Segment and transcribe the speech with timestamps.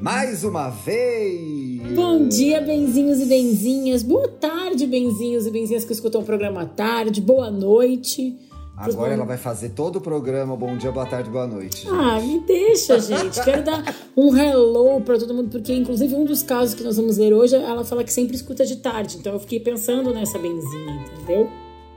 [0.00, 1.92] Mais uma vez!
[1.94, 4.02] Bom dia, benzinhos e benzinhas.
[4.02, 7.20] Boa tarde, benzinhos e benzinhas que escutam o programa à tarde.
[7.20, 8.34] Boa noite.
[8.74, 11.82] Agora ela vai fazer todo o programa Bom dia, boa tarde, boa noite.
[11.82, 11.92] Gente.
[11.92, 13.44] Ah, me deixa, gente.
[13.44, 17.18] Quero dar um hello para todo mundo, porque inclusive um dos casos que nós vamos
[17.18, 19.18] ler hoje, ela fala que sempre escuta de tarde.
[19.18, 21.46] Então eu fiquei pensando nessa benzinha, entendeu?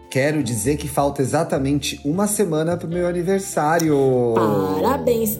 [0.09, 3.95] Quero dizer que falta exatamente uma semana pro meu aniversário.
[4.35, 5.39] Parabéns.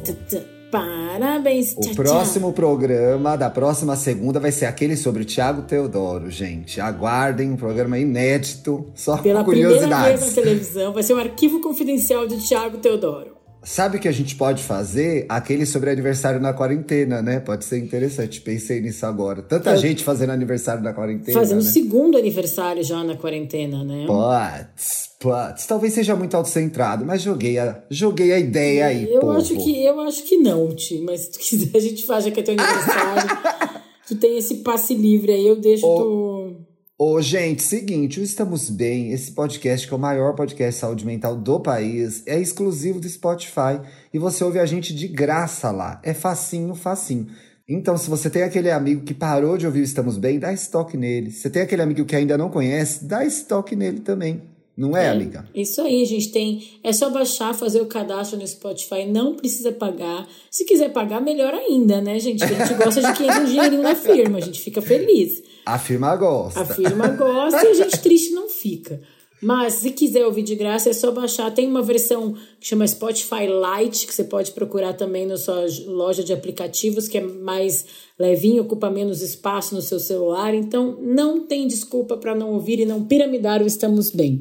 [0.73, 6.32] Parabéns, O tchau, próximo programa da próxima segunda vai ser aquele sobre o Thiago Teodoro,
[6.32, 6.82] gente.
[6.82, 10.34] Aguardem um programa inédito, só Pela com primeira vez na curiosidades.
[10.34, 13.43] televisão, vai ser o arquivo confidencial de Tiago Teodoro.
[13.63, 15.25] Sabe o que a gente pode fazer?
[15.29, 17.39] Aquele sobre aniversário na quarentena, né?
[17.39, 18.41] Pode ser interessante.
[18.41, 19.41] Pensei nisso agora.
[19.41, 21.39] Tanta Eu- gente fazendo aniversário na quarentena.
[21.39, 21.69] Fazendo o né?
[21.71, 24.05] segundo aniversário já na quarentena, né?
[24.05, 25.65] Putz, putz.
[25.65, 29.34] Talvez seja muito autocentrado, mas joguei a, joguei a ideia aí, eu povo.
[29.37, 32.31] acho que eu acho que não, Ti, mas se tu quiser a gente faz já
[32.31, 33.37] que é teu aniversário.
[34.07, 36.43] tu tem esse passe livre aí, eu deixo tu.
[37.05, 41.05] Ô, gente, seguinte, o Estamos Bem, esse podcast que é o maior podcast de saúde
[41.05, 43.82] mental do país, é exclusivo do Spotify
[44.13, 45.99] e você ouve a gente de graça lá.
[46.01, 47.27] É facinho, facinho.
[47.68, 50.96] Então, se você tem aquele amigo que parou de ouvir o Estamos Bem, dá estoque
[50.96, 51.29] nele.
[51.29, 54.41] Se você tem aquele amigo que ainda não conhece, dá estoque nele também.
[54.77, 55.46] Não é, amiga?
[55.54, 56.79] Isso aí, gente tem.
[56.85, 60.26] É só baixar, fazer o cadastro no Spotify, não precisa pagar.
[60.49, 62.46] Se quiser pagar, melhor ainda, né, gente?
[62.46, 65.51] A gente gosta de que entre um dinheirinho na firma, a gente fica feliz.
[65.66, 66.61] A firma gosta.
[66.61, 69.00] A firma gosta e a gente triste não fica.
[69.44, 71.51] Mas se quiser ouvir de graça, é só baixar.
[71.51, 76.23] Tem uma versão que chama Spotify Lite, que você pode procurar também na sua loja
[76.23, 77.85] de aplicativos, que é mais
[78.18, 80.53] levinho, ocupa menos espaço no seu celular.
[80.53, 84.40] Então, não tem desculpa para não ouvir e não piramidar o Estamos Bem.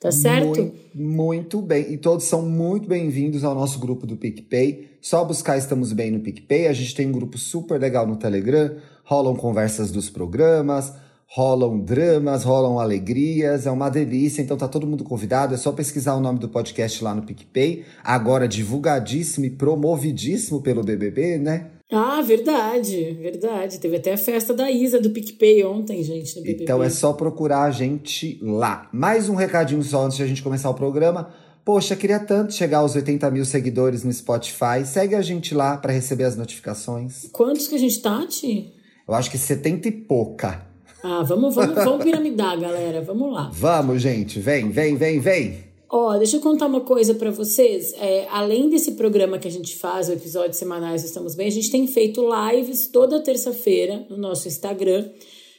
[0.00, 0.46] Tá certo?
[0.46, 1.92] Muito, muito bem.
[1.92, 4.96] E todos são muito bem-vindos ao nosso grupo do PicPay.
[5.00, 6.66] Só buscar Estamos Bem no PicPay.
[6.66, 8.74] A gente tem um grupo super legal no Telegram.
[9.10, 10.92] Rolam conversas dos programas,
[11.26, 13.66] rolam dramas, rolam alegrias.
[13.66, 14.40] É uma delícia.
[14.40, 15.52] Então tá todo mundo convidado.
[15.52, 17.84] É só pesquisar o nome do podcast lá no PicPay.
[18.04, 21.72] Agora divulgadíssimo e promovidíssimo pelo BBB, né?
[21.90, 23.80] Ah, verdade, verdade.
[23.80, 26.62] Teve até a festa da Isa do PicPay ontem, gente, no BBB.
[26.62, 28.88] Então é só procurar a gente lá.
[28.92, 31.34] Mais um recadinho só antes de a gente começar o programa.
[31.64, 34.86] Poxa, queria tanto chegar aos 80 mil seguidores no Spotify.
[34.86, 37.28] Segue a gente lá para receber as notificações.
[37.32, 38.78] Quantos que a gente tá, Ti?
[39.10, 40.64] Eu acho que 70 e pouca.
[41.02, 43.00] Ah, vamos, vamos, vamos piramidar, galera.
[43.00, 43.50] Vamos lá.
[43.52, 44.38] Vamos, gente.
[44.38, 45.64] Vem, vem, vem, vem.
[45.90, 47.92] Ó, deixa eu contar uma coisa pra vocês.
[47.94, 51.72] É, além desse programa que a gente faz, o episódio semanais Estamos Bem, a gente
[51.72, 52.22] tem feito
[52.52, 55.08] lives toda terça-feira no nosso Instagram.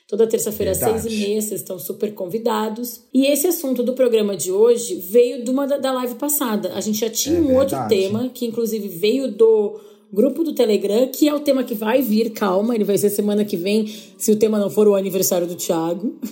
[0.08, 3.02] Toda terça-feira às seis e meia, vocês estão super convidados.
[3.14, 6.72] E esse assunto do programa de hoje veio de uma da, da live passada.
[6.74, 7.96] A gente já tinha É um outro verdade.
[7.96, 9.78] tema, que inclusive veio do
[10.14, 13.44] grupo do Telegram, que é o tema que vai vir, calma, ele vai ser semana
[13.46, 16.20] que vem, se o tema não for o aniversário do Thiago.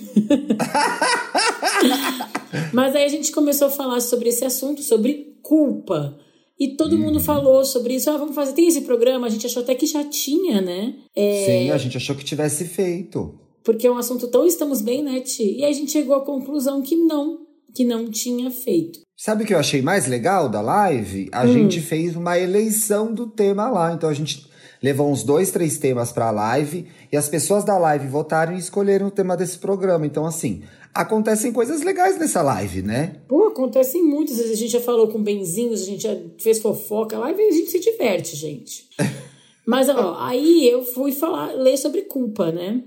[2.72, 6.16] Mas aí a gente começou a falar sobre esse assunto, sobre culpa.
[6.58, 7.20] E todo mundo Uhum.
[7.24, 8.10] falou sobre isso.
[8.10, 8.52] Ah, vamos fazer.
[8.52, 10.94] Tem esse programa, a gente achou até que já tinha, né?
[11.16, 13.34] É, Sim, a gente achou que tivesse feito.
[13.64, 15.56] porque é um assunto tão estamos bem, né, Ti?
[15.58, 17.38] E aí a gente chegou à conclusão que não,
[17.74, 19.00] que não tinha feito.
[19.16, 21.28] Sabe o que eu achei mais legal da live?
[21.32, 21.52] A Hum.
[21.52, 23.92] gente fez uma eleição do tema lá.
[23.92, 24.46] Então a gente
[24.82, 29.08] levou uns dois, três temas pra live e as pessoas da live votaram e escolheram
[29.08, 30.06] o tema desse programa.
[30.06, 30.62] Então, assim,
[30.94, 33.16] acontecem coisas legais nessa live, né?
[33.28, 34.40] Pô, acontecem muitas.
[34.40, 37.70] A gente já falou com benzinhos, a gente já fez fofoca lá e a gente
[37.70, 38.88] se diverte, gente.
[39.66, 42.82] Mas, ó, aí eu fui falar, ler sobre culpa, né?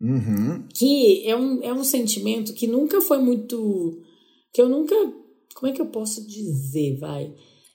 [0.00, 0.64] Uhum.
[0.74, 4.00] que é um, é um sentimento que nunca foi muito.
[4.52, 4.94] Que eu nunca.
[5.54, 7.32] Como é que eu posso dizer, vai?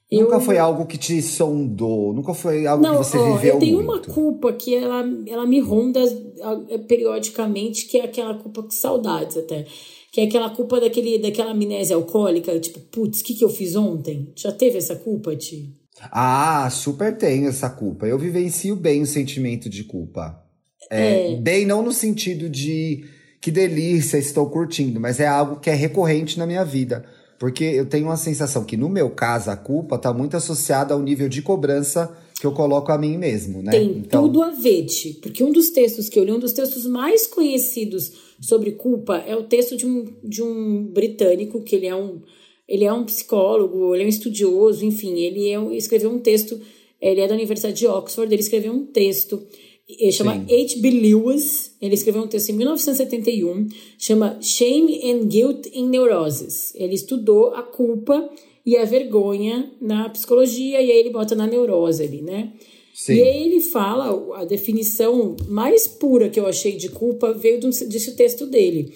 [0.09, 3.55] Eu, Nunca foi algo que te sondou, nunca foi algo Não, que você ó, viveu
[3.55, 3.89] eu tenho muito.
[3.91, 5.99] uma culpa que ela, ela me ronda
[6.41, 9.65] ah, periodicamente, que é aquela culpa com saudades até.
[10.11, 13.75] Que é aquela culpa daquele, daquela amnésia alcoólica, tipo, putz, o que, que eu fiz
[13.75, 14.31] ontem?
[14.35, 15.75] Já teve essa culpa, Ti?
[16.11, 18.07] Ah, super tenho essa culpa.
[18.07, 20.41] Eu vivencio bem o sentimento de culpa.
[20.89, 23.03] É, Bem, não no sentido de
[23.47, 27.05] que delícia, estou curtindo, mas é algo que é recorrente na minha vida.
[27.39, 31.01] Porque eu tenho uma sensação que, no meu caso, a culpa está muito associada ao
[31.01, 33.71] nível de cobrança que eu coloco a mim mesmo, né?
[33.71, 34.23] Tem então...
[34.23, 34.85] tudo a ver,
[35.21, 38.11] porque um dos textos que eu li, um dos textos mais conhecidos
[38.41, 42.19] sobre culpa é o texto de um, de um britânico, que ele é um,
[42.67, 46.59] ele é um psicólogo, ele é um estudioso, enfim, ele é, escreveu um texto,
[46.99, 49.41] ele é da Universidade de Oxford, ele escreveu um texto,
[49.87, 50.89] ele chama H.B.
[50.89, 53.67] Lewis, ele escreveu um texto em 1971,
[53.97, 56.73] chama Shame and Guilt in Neurosis.
[56.75, 58.29] Ele estudou a culpa
[58.65, 62.51] e a vergonha na psicologia, e aí ele bota na neurose ali, né?
[62.93, 63.13] Sim.
[63.13, 68.15] E aí ele fala, a definição mais pura que eu achei de culpa veio desse
[68.15, 68.93] texto dele,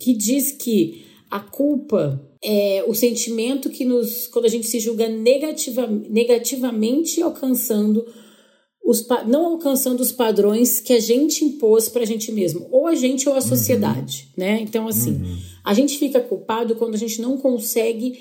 [0.00, 5.08] que diz que a culpa é o sentimento que nos, quando a gente se julga
[5.08, 8.04] negativa, negativamente alcançando
[8.84, 12.94] os, não alcançando os padrões que a gente impôs para a gente mesmo, ou a
[12.94, 14.44] gente ou a sociedade, uhum.
[14.44, 14.60] né?
[14.60, 15.38] Então, assim, uhum.
[15.64, 18.18] a gente fica culpado quando a gente não consegue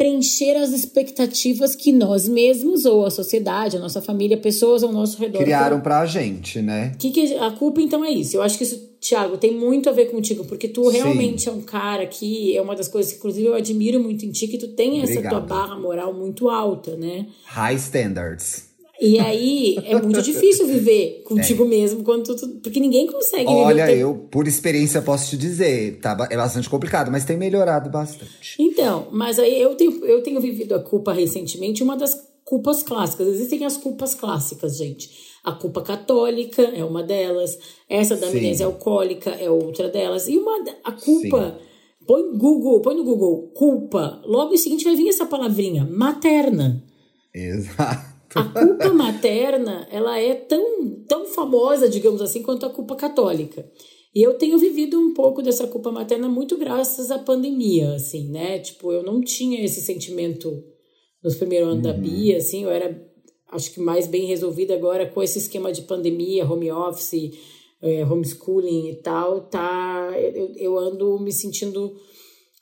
[0.00, 5.18] preencher as expectativas que nós mesmos, ou a sociedade, a nossa família, pessoas ao nosso
[5.18, 5.40] redor.
[5.40, 6.94] Criaram pra gente, né?
[6.98, 8.34] Que que, a culpa, então, é isso.
[8.34, 11.50] Eu acho que isso, Thiago, tem muito a ver contigo, porque tu realmente Sim.
[11.50, 14.48] é um cara que é uma das coisas que, inclusive, eu admiro muito em ti,
[14.48, 17.26] que tu tem essa tua barra moral muito alta, né?
[17.44, 18.69] High standards.
[19.00, 21.68] E aí é muito difícil viver contigo é.
[21.68, 23.92] mesmo, quando tu, porque ninguém consegue Olha, viver.
[23.92, 28.56] Olha, eu, por experiência, posso te dizer, tá, é bastante complicado, mas tem melhorado bastante.
[28.58, 32.14] Então, mas aí eu tenho, eu tenho vivido a culpa recentemente, uma das
[32.44, 33.28] culpas clássicas.
[33.28, 35.10] Existem as culpas clássicas, gente.
[35.42, 37.58] A culpa católica é uma delas,
[37.88, 40.28] essa da amnésia alcoólica é outra delas.
[40.28, 41.58] E uma a culpa.
[41.58, 41.70] Sim.
[42.06, 44.20] Põe Google, põe no Google culpa.
[44.24, 46.82] Logo em seguinte vai vir essa palavrinha, materna.
[47.32, 48.09] Exato.
[48.34, 53.68] A culpa materna, ela é tão, tão famosa, digamos assim, quanto a culpa católica.
[54.14, 58.58] E eu tenho vivido um pouco dessa culpa materna muito graças à pandemia, assim, né?
[58.58, 60.64] Tipo, eu não tinha esse sentimento
[61.22, 61.92] nos primeiros anos uhum.
[61.92, 63.00] da Bia, assim, eu era,
[63.52, 67.38] acho que mais bem resolvida agora com esse esquema de pandemia, home office,
[67.80, 70.12] é, homeschooling e tal, tá?
[70.34, 71.94] Eu, eu ando me sentindo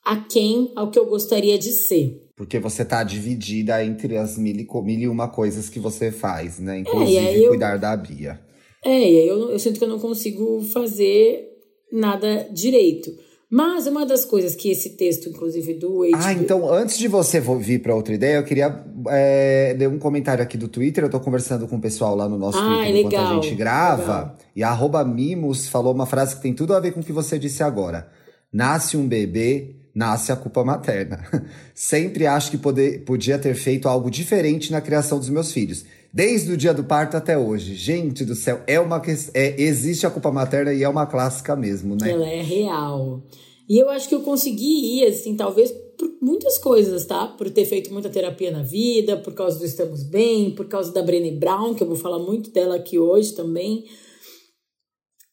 [0.04, 2.27] aquém ao que eu gostaria de ser.
[2.38, 6.60] Porque você tá dividida entre as mil e, mil e uma coisas que você faz,
[6.60, 6.78] né?
[6.78, 8.40] Inclusive é, eu, cuidar da Bia.
[8.84, 11.48] É, e eu, eu sinto que eu não consigo fazer
[11.92, 13.10] nada direito.
[13.50, 16.10] Mas uma das coisas que esse texto, inclusive, do HBO...
[16.14, 20.44] Ah, então antes de você vir para outra ideia, eu queria é, ler um comentário
[20.44, 21.02] aqui do Twitter.
[21.02, 23.54] Eu tô conversando com o pessoal lá no nosso ah, Twitter legal, enquanto a gente
[23.56, 24.18] grava.
[24.18, 24.36] Legal.
[24.54, 27.10] E a arroba Mimos falou uma frase que tem tudo a ver com o que
[27.10, 28.08] você disse agora.
[28.52, 31.24] Nasce um bebê, nasce a culpa materna.
[31.74, 35.84] Sempre acho que poder, podia ter feito algo diferente na criação dos meus filhos.
[36.12, 37.74] Desde o dia do parto até hoje.
[37.74, 39.00] Gente do céu, é uma
[39.34, 42.10] é, existe a culpa materna e é uma clássica mesmo, né?
[42.10, 43.22] Ela é real.
[43.68, 47.26] E eu acho que eu consegui ir, assim, talvez por muitas coisas, tá?
[47.26, 51.02] Por ter feito muita terapia na vida, por causa do Estamos Bem, por causa da
[51.02, 53.84] Brené Brown, que eu vou falar muito dela aqui hoje também.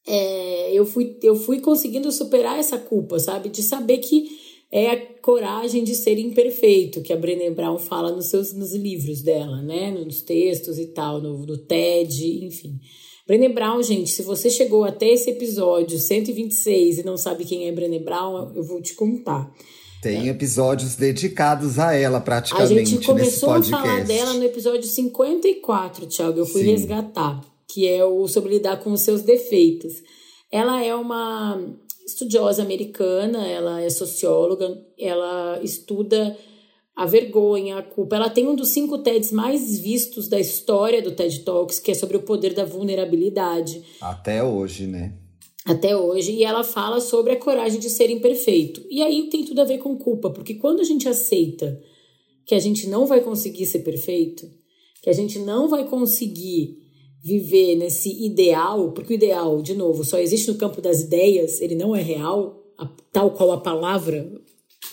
[0.08, 3.48] É, eu, fui, eu fui conseguindo superar essa culpa, sabe?
[3.48, 4.45] De saber que
[4.76, 9.22] é a coragem de ser imperfeito, que a Brené Brown fala nos seus nos livros
[9.22, 9.90] dela, né?
[9.90, 12.78] Nos textos e tal, no, no TED, enfim.
[13.26, 17.72] Brené Brown, gente, se você chegou até esse episódio 126 e não sabe quem é
[17.72, 19.50] Brené Brown, eu vou te contar.
[20.02, 22.74] Tem episódios dedicados a ela, praticamente.
[22.74, 26.40] A gente começou a falar dela no episódio 54, Thiago.
[26.40, 26.72] Eu fui Sim.
[26.72, 29.94] resgatar, que é o sobre lidar com os seus defeitos.
[30.52, 31.60] Ela é uma
[32.06, 36.38] estudiosa americana, ela é socióloga, ela estuda
[36.96, 38.16] a vergonha, a culpa.
[38.16, 41.94] Ela tem um dos cinco TEDs mais vistos da história do TED Talks, que é
[41.94, 43.84] sobre o poder da vulnerabilidade.
[44.00, 45.18] Até hoje, né?
[45.66, 46.32] Até hoje.
[46.32, 48.86] E ela fala sobre a coragem de ser imperfeito.
[48.90, 51.82] E aí tem tudo a ver com culpa, porque quando a gente aceita
[52.46, 54.48] que a gente não vai conseguir ser perfeito,
[55.02, 56.85] que a gente não vai conseguir
[57.26, 61.74] viver nesse ideal, porque o ideal, de novo, só existe no campo das ideias, ele
[61.74, 64.32] não é real, a, tal qual a palavra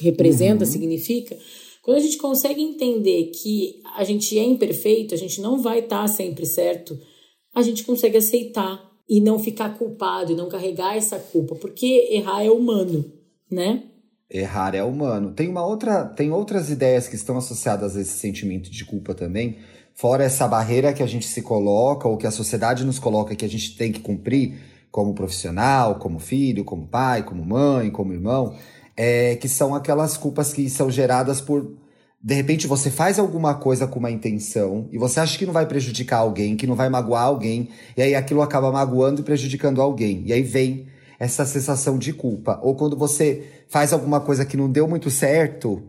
[0.01, 0.71] representa, uhum.
[0.71, 1.37] significa.
[1.83, 6.09] Quando a gente consegue entender que a gente é imperfeito, a gente não vai estar
[6.09, 6.99] sempre certo,
[7.55, 12.43] a gente consegue aceitar e não ficar culpado e não carregar essa culpa, porque errar
[12.43, 13.13] é humano,
[13.51, 13.83] né?
[14.31, 15.35] Errar é humano.
[15.35, 19.59] Tem uma outra, tem outras ideias que estão associadas a esse sentimento de culpa também,
[19.95, 23.45] fora essa barreira que a gente se coloca, ou que a sociedade nos coloca que
[23.45, 24.59] a gente tem que cumprir
[24.91, 28.55] como profissional, como filho, como pai, como mãe, como irmão,
[28.97, 31.81] é, que são aquelas culpas que são geradas por.
[32.23, 35.67] De repente você faz alguma coisa com uma intenção e você acha que não vai
[35.67, 40.23] prejudicar alguém, que não vai magoar alguém, e aí aquilo acaba magoando e prejudicando alguém.
[40.27, 40.87] E aí vem
[41.19, 42.61] essa sensação de culpa.
[42.63, 45.83] Ou quando você faz alguma coisa que não deu muito certo,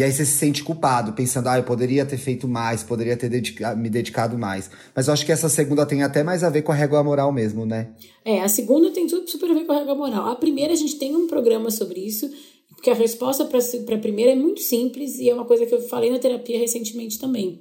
[0.00, 3.28] E aí você se sente culpado, pensando, ah, eu poderia ter feito mais, poderia ter
[3.28, 4.70] dedica me dedicado mais.
[4.96, 7.30] Mas eu acho que essa segunda tem até mais a ver com a régua moral
[7.30, 7.92] mesmo, né?
[8.24, 10.30] É, a segunda tem tudo super a ver com a régua moral.
[10.30, 12.30] A primeira, a gente tem um programa sobre isso,
[12.70, 13.58] porque a resposta para
[13.94, 17.18] a primeira é muito simples e é uma coisa que eu falei na terapia recentemente
[17.18, 17.60] também.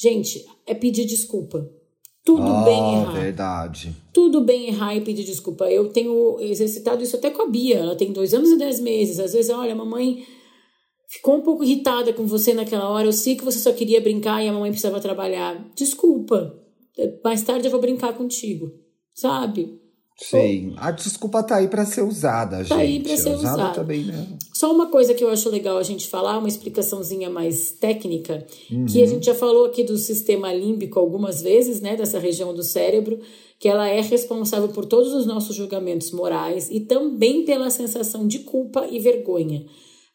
[0.00, 1.68] Gente, é pedir desculpa.
[2.24, 3.20] Tudo oh, bem errar.
[3.20, 3.96] verdade.
[4.12, 5.68] Tudo bem errar e pedir desculpa.
[5.68, 7.78] Eu tenho exercitado isso até com a Bia.
[7.78, 9.18] Ela tem dois anos e dez meses.
[9.18, 10.24] Às vezes, olha, mamãe
[11.14, 13.06] ficou um pouco irritada com você naquela hora.
[13.06, 15.64] Eu sei que você só queria brincar e a mamãe precisava trabalhar.
[15.74, 16.58] Desculpa.
[17.24, 18.72] Mais tarde eu vou brincar contigo.
[19.14, 19.80] Sabe?
[20.16, 20.74] Sim.
[20.76, 22.68] A desculpa tá aí para ser usada, gente.
[22.68, 23.54] Tá aí pra ser usada.
[23.54, 23.74] usada.
[23.74, 24.26] Também, né?
[24.52, 28.86] Só uma coisa que eu acho legal a gente falar, uma explicaçãozinha mais técnica, uhum.
[28.86, 32.62] que a gente já falou aqui do sistema límbico algumas vezes, né, dessa região do
[32.62, 33.18] cérebro,
[33.58, 38.40] que ela é responsável por todos os nossos julgamentos morais e também pela sensação de
[38.40, 39.66] culpa e vergonha.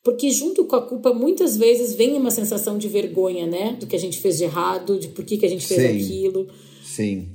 [0.09, 3.77] Porque junto com a culpa, muitas vezes vem uma sensação de vergonha, né?
[3.79, 6.03] Do que a gente fez de errado, de por que, que a gente fez Sim.
[6.03, 6.47] aquilo.
[6.83, 7.27] Sim.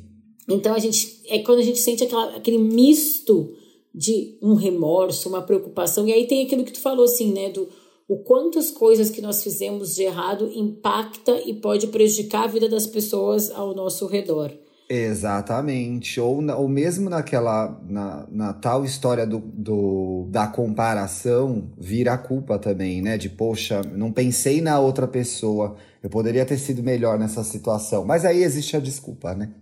[0.49, 3.54] Então a gente é quando a gente sente aquela, aquele misto
[3.95, 6.09] de um remorso, uma preocupação.
[6.09, 7.69] E aí tem aquilo que tu falou assim, né, do
[8.09, 12.69] o quanto as coisas que nós fizemos de errado impacta e pode prejudicar a vida
[12.69, 14.52] das pessoas ao nosso redor.
[14.88, 16.21] Exatamente.
[16.21, 17.81] Ou, ou mesmo naquela.
[17.88, 23.17] Na, na tal história do, do, da comparação, vira a culpa também, né?
[23.17, 25.76] De, poxa, não pensei na outra pessoa.
[26.03, 28.05] Eu poderia ter sido melhor nessa situação.
[28.05, 29.55] Mas aí existe a desculpa, né?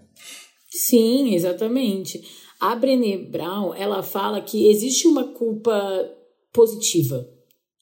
[0.71, 2.23] Sim, exatamente.
[2.59, 5.73] A Brené Brown, ela fala que existe uma culpa
[6.53, 7.29] positiva.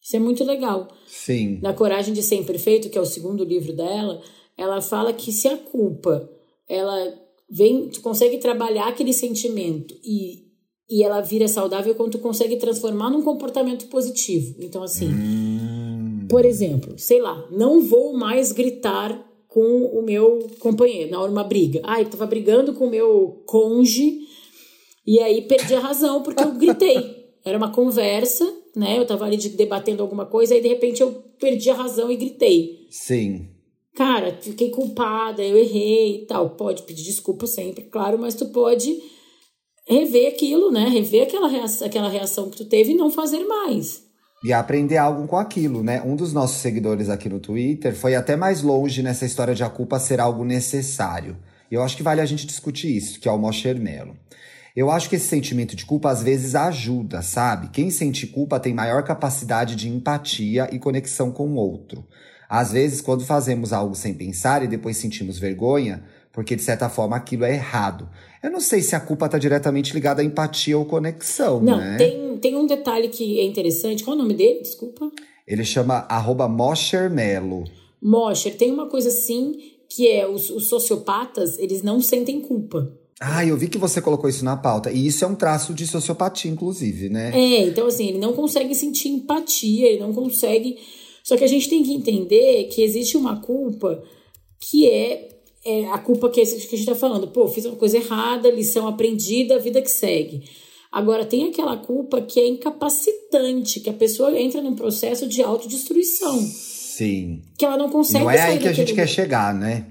[0.02, 0.88] Isso é muito legal.
[1.06, 1.58] Sim.
[1.62, 4.22] Na Coragem de Ser Imperfeito, que é o segundo livro dela,
[4.56, 6.28] ela fala que se a culpa,
[6.68, 7.19] ela
[7.50, 10.44] vem, tu consegue trabalhar aquele sentimento e,
[10.88, 14.54] e ela vira saudável quando tu consegue transformar num comportamento positivo.
[14.60, 16.26] Então, assim, hum.
[16.28, 21.34] por exemplo, sei lá, não vou mais gritar com o meu companheiro, na hora de
[21.34, 21.80] uma briga.
[21.82, 24.20] Ah, eu tava brigando com o meu conge
[25.04, 27.18] e aí perdi a razão porque eu gritei.
[27.44, 28.44] Era uma conversa,
[28.76, 28.98] né?
[28.98, 32.86] Eu tava ali debatendo alguma coisa e de repente eu perdi a razão e gritei.
[32.90, 33.48] Sim.
[33.96, 36.50] Cara, fiquei culpada, eu errei e tal.
[36.50, 38.96] Pode pedir desculpa sempre, claro, mas tu pode
[39.86, 40.88] rever aquilo, né?
[40.88, 44.10] Rever aquela reação, aquela reação que tu teve e não fazer mais
[44.42, 46.02] e aprender algo com aquilo, né?
[46.02, 49.68] Um dos nossos seguidores aqui no Twitter foi até mais longe nessa história de a
[49.68, 51.36] culpa ser algo necessário.
[51.70, 54.16] E eu acho que vale a gente discutir isso, que é o Mosher Mello.
[54.74, 57.68] Eu acho que esse sentimento de culpa às vezes ajuda, sabe?
[57.68, 62.06] Quem sente culpa tem maior capacidade de empatia e conexão com o outro.
[62.50, 66.02] Às vezes, quando fazemos algo sem pensar e depois sentimos vergonha,
[66.32, 68.08] porque de certa forma aquilo é errado.
[68.42, 71.96] Eu não sei se a culpa está diretamente ligada à empatia ou conexão, não, né?
[71.96, 74.02] tem, tem um detalhe que é interessante.
[74.02, 74.62] Qual é o nome dele?
[74.62, 75.12] Desculpa.
[75.46, 77.64] Ele chama arroba Mosher Melo.
[78.02, 79.54] Mosher, tem uma coisa assim
[79.88, 82.92] que é os, os sociopatas, eles não sentem culpa.
[83.20, 84.90] Ah, eu vi que você colocou isso na pauta.
[84.90, 87.30] E isso é um traço de sociopatia, inclusive, né?
[87.34, 90.78] É, então assim, ele não consegue sentir empatia, ele não consegue.
[91.30, 94.02] Só que a gente tem que entender que existe uma culpa
[94.58, 95.28] que é
[95.64, 97.28] é a culpa que, é que a gente está falando.
[97.28, 100.42] Pô, fiz uma coisa errada, lição aprendida, vida que segue.
[100.90, 106.36] Agora, tem aquela culpa que é incapacitante, que a pessoa entra num processo de autodestruição.
[106.40, 107.42] Sim.
[107.56, 109.86] Que ela não consegue Não é aí que a gente quer chegar, né?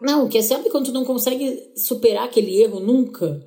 [0.00, 3.44] Não, que é sempre quando tu não consegue superar aquele erro nunca.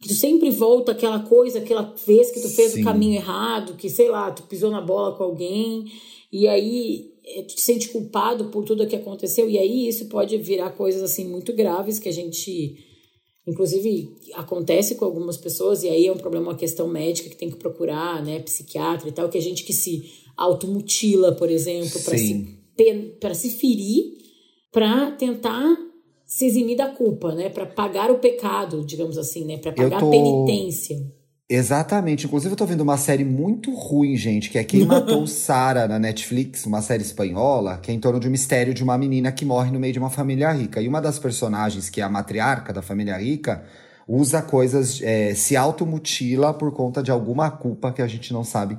[0.00, 2.82] Que tu sempre volta aquela coisa, aquela vez que tu fez Sim.
[2.82, 5.90] o caminho errado, que sei lá, tu pisou na bola com alguém,
[6.32, 10.36] e aí é, tu te sente culpado por tudo que aconteceu, e aí isso pode
[10.38, 12.86] virar coisas assim muito graves que a gente.
[13.46, 17.50] Inclusive, acontece com algumas pessoas, e aí é um problema, uma questão médica que tem
[17.50, 22.16] que procurar, né, psiquiatra e tal, que a gente que se automutila, por exemplo, para
[23.34, 24.12] se, se ferir,
[24.70, 25.76] para tentar
[26.26, 30.06] se eximir da culpa, né, para pagar o pecado, digamos assim, né, para pagar tô...
[30.06, 30.96] a penitência.
[31.52, 32.26] Exatamente.
[32.26, 35.98] Inclusive, eu tô vendo uma série muito ruim, gente, que é Quem Matou Sara na
[35.98, 39.44] Netflix, uma série espanhola, que é em torno de um mistério de uma menina que
[39.44, 40.80] morre no meio de uma família rica.
[40.80, 43.64] E uma das personagens, que é a matriarca da família rica,
[44.06, 48.78] usa coisas, é, se automutila por conta de alguma culpa que a gente não sabe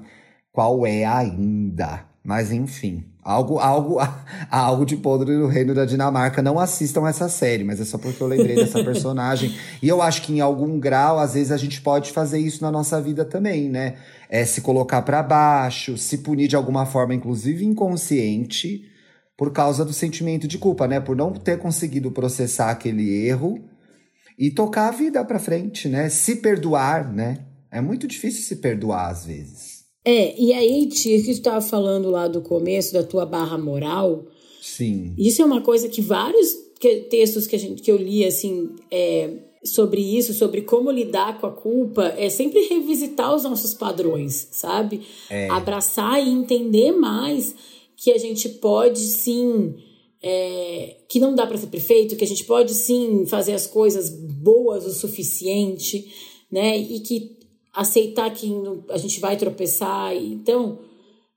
[0.53, 2.05] qual é ainda.
[2.23, 3.97] Mas enfim, algo, algo,
[4.49, 6.41] algo de podre no reino da Dinamarca.
[6.41, 9.55] Não assistam essa série, mas é só porque eu lembrei dessa personagem.
[9.81, 12.71] E eu acho que em algum grau, às vezes a gente pode fazer isso na
[12.71, 13.95] nossa vida também, né?
[14.29, 18.85] É se colocar para baixo, se punir de alguma forma, inclusive inconsciente,
[19.37, 20.99] por causa do sentimento de culpa, né?
[20.99, 23.59] Por não ter conseguido processar aquele erro
[24.37, 26.09] e tocar a vida para frente, né?
[26.09, 27.39] Se perdoar, né?
[27.71, 29.70] É muito difícil se perdoar às vezes.
[30.03, 34.25] É, e aí, tia, que tu tava falando lá do começo da tua barra moral.
[34.61, 35.13] Sim.
[35.17, 36.55] Isso é uma coisa que vários
[37.09, 39.29] textos que, a gente, que eu li, assim, é,
[39.63, 45.01] sobre isso, sobre como lidar com a culpa, é sempre revisitar os nossos padrões, sabe?
[45.29, 45.47] É.
[45.49, 47.53] Abraçar e entender mais
[47.95, 49.75] que a gente pode sim.
[50.23, 54.11] É, que não dá para ser perfeito, que a gente pode sim fazer as coisas
[54.11, 56.07] boas o suficiente,
[56.51, 56.77] né?
[56.77, 57.40] E que
[57.73, 58.51] aceitar que
[58.89, 60.13] a gente vai tropeçar.
[60.15, 60.79] Então,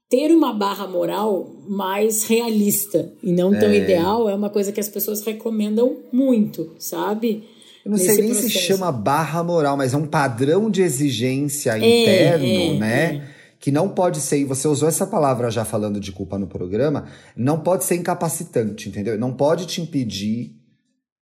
[0.09, 3.77] ter uma barra moral mais realista e não tão É.
[3.77, 7.45] ideal é uma coisa que as pessoas recomendam muito, sabe?
[7.85, 8.65] Eu não sei nem se processo.
[8.67, 13.29] chama barra moral, mas é um padrão de exigência É, interno, é, né?
[13.61, 17.07] Que não pode ser, e você usou essa palavra já falando de culpa no programa,
[17.37, 19.19] não pode ser incapacitante, entendeu?
[19.19, 20.55] Não pode te impedir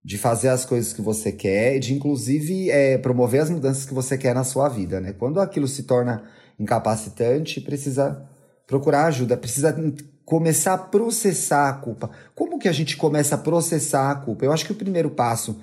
[0.05, 4.19] de fazer as coisas que você quer, de inclusive é, promover as mudanças que você
[4.19, 5.13] quer na sua vida, né?
[5.13, 6.25] Quando aquilo se torna
[6.59, 8.29] incapacitante, precisa
[8.67, 9.75] procurar ajuda, precisa
[10.25, 12.11] começar a processar a culpa.
[12.35, 14.45] Como que a gente começa a processar a culpa?
[14.45, 15.61] Eu acho que o primeiro passo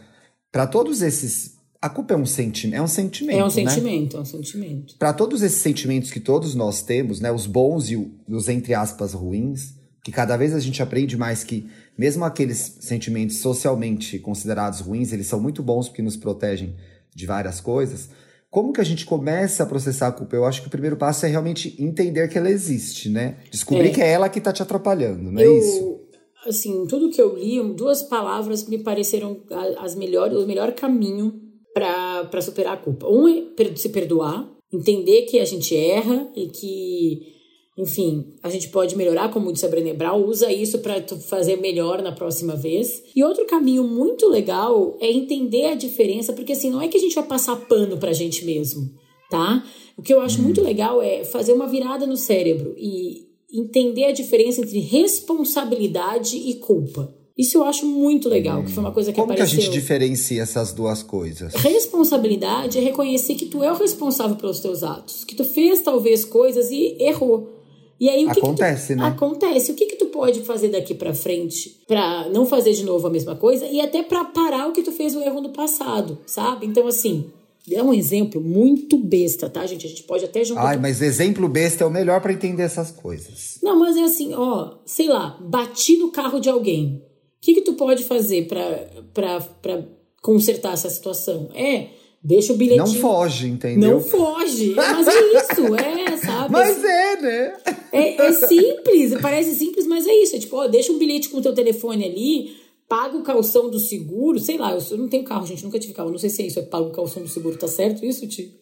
[0.51, 1.57] para todos esses.
[1.81, 3.39] A culpa é um, senti é um sentimento.
[3.39, 3.49] É um né?
[3.49, 4.95] sentimento, é um sentimento.
[4.97, 7.95] Para todos esses sentimentos que todos nós temos, né, os bons e
[8.27, 13.37] os entre aspas ruins, que cada vez a gente aprende mais que mesmo aqueles sentimentos
[13.37, 16.75] socialmente considerados ruins, eles são muito bons porque nos protegem
[17.13, 18.09] de várias coisas.
[18.49, 20.35] Como que a gente começa a processar a culpa?
[20.35, 23.37] Eu acho que o primeiro passo é realmente entender que ela existe, né?
[23.51, 23.91] Descobrir É.
[23.91, 25.99] que é ela que tá te atrapalhando, não é eu, isso?
[26.47, 29.41] assim, tudo que eu li, duas palavras me pareceram
[29.77, 31.39] as melhores, o melhor caminho
[31.73, 33.07] para superar a culpa.
[33.07, 37.38] Um é se perdoar, entender que a gente erra e que,
[37.79, 42.01] enfim, a gente pode melhorar, como disse a Brené Brown, usa isso para fazer melhor
[42.01, 43.01] na próxima vez.
[43.15, 46.99] E outro caminho muito legal é entender a diferença, porque assim, não é que a
[46.99, 48.91] gente vai passar pano pra gente mesmo,
[49.29, 49.63] tá?
[49.95, 54.11] O que eu acho muito legal é fazer uma virada no cérebro e entender a
[54.11, 57.15] diferença entre responsabilidade e culpa.
[57.37, 59.61] Isso eu acho muito legal, que foi uma coisa que Como que a apareceu.
[59.61, 61.53] gente diferencia essas duas coisas?
[61.53, 66.25] Responsabilidade é reconhecer que tu é o responsável pelos teus atos, que tu fez talvez
[66.25, 67.58] coisas e errou.
[67.99, 69.01] E aí o que Acontece, que tu...
[69.01, 69.07] né?
[69.07, 69.71] Acontece.
[69.71, 73.09] O que que tu pode fazer daqui pra frente pra não fazer de novo a
[73.09, 76.65] mesma coisa e até pra parar o que tu fez o erro no passado, sabe?
[76.65, 77.29] Então assim,
[77.69, 79.85] é um exemplo muito besta, tá, gente?
[79.85, 82.91] A gente pode até juntar Ai, mas exemplo besta é o melhor para entender essas
[82.91, 83.59] coisas.
[83.61, 87.03] Não, mas é assim, ó, sei lá, bati no carro de alguém.
[87.37, 89.85] O que, que tu pode fazer pra
[90.21, 91.49] consertar essa situação?
[91.53, 91.87] É,
[92.23, 92.85] deixa o bilhetinho.
[92.85, 93.91] Não foge, entendeu?
[93.91, 94.73] Não foge.
[94.75, 96.51] Mas é isso, é, sabe?
[96.51, 97.53] Mas é, né?
[97.91, 100.35] É, é simples, parece simples, mas é isso.
[100.35, 102.55] É tipo, ó, deixa um bilhete com o teu telefone ali,
[102.87, 106.11] paga o calção do seguro, sei lá, eu, não tenho carro, gente, nunca tive carro,
[106.11, 108.59] não sei se é isso, é paga o calção do seguro, tá certo isso, Ti?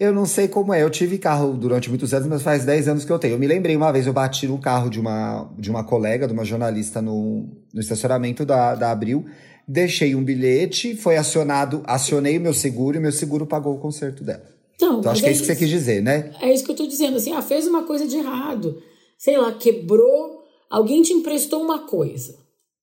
[0.00, 0.82] Eu não sei como é.
[0.82, 3.34] Eu tive carro durante muitos anos, mas faz 10 anos que eu tenho.
[3.34, 6.32] Eu me lembrei uma vez, eu bati no carro de uma, de uma colega, de
[6.32, 9.24] uma jornalista no, no estacionamento da, da Abril.
[9.66, 14.24] Deixei um bilhete, foi acionado, acionei o meu seguro e meu seguro pagou o conserto
[14.24, 14.44] dela.
[14.74, 16.32] Então, Então acho que é isso que você quis dizer, né?
[16.40, 18.82] É isso que eu tô dizendo, assim, ah, fez uma coisa de errado.
[19.16, 22.36] Sei lá, quebrou, alguém te emprestou uma coisa,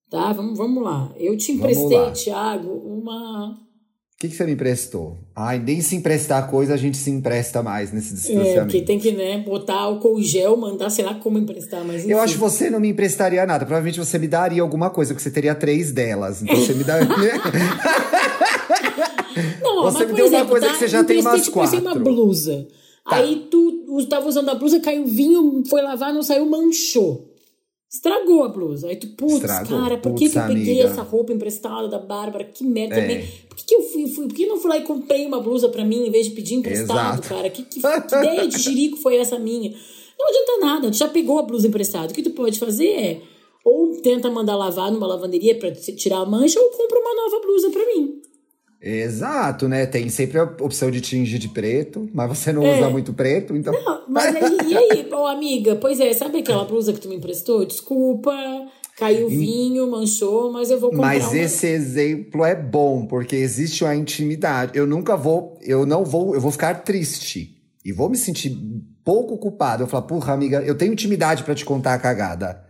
[0.09, 0.31] tá?
[0.31, 1.13] Vamos, vamos lá.
[1.17, 2.11] Eu te emprestei, lá.
[2.11, 3.57] Thiago, uma...
[4.19, 5.17] O que, que você me emprestou?
[5.33, 8.59] Ai, nem se emprestar coisa a gente se empresta mais nesse É, distanciamento.
[8.65, 12.05] porque tem que, né, botar álcool gel, mandar, sei lá como emprestar, mas.
[12.05, 13.65] Eu acho que você não me emprestaria nada.
[13.65, 16.43] Provavelmente você me daria alguma coisa, porque você teria três delas.
[16.43, 17.07] Então você me daria.
[19.63, 20.73] Não, Você mas, me deu uma exemplo, coisa tá?
[20.73, 22.03] que você já tem umas emprestei uma quatro.
[22.03, 22.67] blusa.
[23.09, 23.15] Tá.
[23.15, 27.28] Aí tu tava usando a blusa, caiu vinho, foi lavar, não saiu, manchou.
[27.91, 28.87] Estragou a blusa.
[28.87, 29.79] Aí tu, putz, Estragou.
[29.79, 30.89] cara, por que, que eu peguei amiga.
[30.89, 32.43] essa roupa emprestada da Bárbara?
[32.43, 33.01] Que merda É.
[33.01, 33.27] também.
[33.47, 35.39] Por que, que eu fui, fui, por que eu não fui lá e comprei uma
[35.41, 37.27] blusa pra mim em vez de pedir emprestado, Exato.
[37.29, 37.49] cara?
[37.49, 39.73] Que, que, que ideia de jirico foi essa minha?
[40.19, 42.11] Não adianta nada, tu já pegou a blusa emprestada.
[42.11, 43.21] O que tu pode fazer é
[43.65, 47.41] ou tenta mandar lavar numa lavanderia pra te- tirar a mancha ou compra uma nova
[47.41, 48.21] blusa pra mim.
[48.81, 49.85] Exato, né?
[49.85, 52.77] Tem sempre a opção de tingir de preto, mas você não É.
[52.77, 53.73] usa muito preto, então.
[53.73, 55.75] Não, mas aí, e aí, ô amiga?
[55.75, 57.65] Pois é, sabe aquela blusa que tu me emprestou?
[57.65, 58.31] Desculpa,
[58.97, 61.37] caiu vinho, manchou, mas eu vou comprar Mas uma.
[61.37, 64.71] esse exemplo é bom, porque existe uma intimidade.
[64.77, 68.57] Eu nunca vou, eu não vou, eu vou ficar triste e vou me sentir
[69.03, 69.83] pouco culpado.
[69.83, 72.63] Eu falar, porra, amiga, eu tenho intimidade pra te contar a cagada.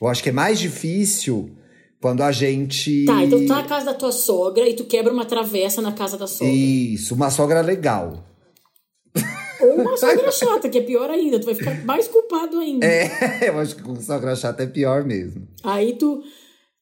[0.00, 1.50] Eu acho que é mais difícil
[2.00, 3.04] quando a gente.
[3.04, 5.92] Tá, então tu tá na casa da tua sogra e tu quebra uma travessa na
[5.92, 6.52] casa da sogra.
[6.52, 8.24] Isso, uma sogra legal.
[9.60, 12.86] Ou uma sogra chata, que é pior ainda, tu vai ficar mais culpado ainda.
[12.86, 13.10] É,
[13.48, 15.48] eu acho que com sogra chata é pior mesmo.
[15.62, 16.22] Aí tu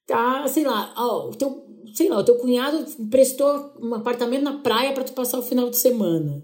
[0.07, 4.59] tá, sei lá, ó, o teu, sei lá, o teu cunhado emprestou um apartamento na
[4.59, 6.43] praia pra tu passar o final de semana.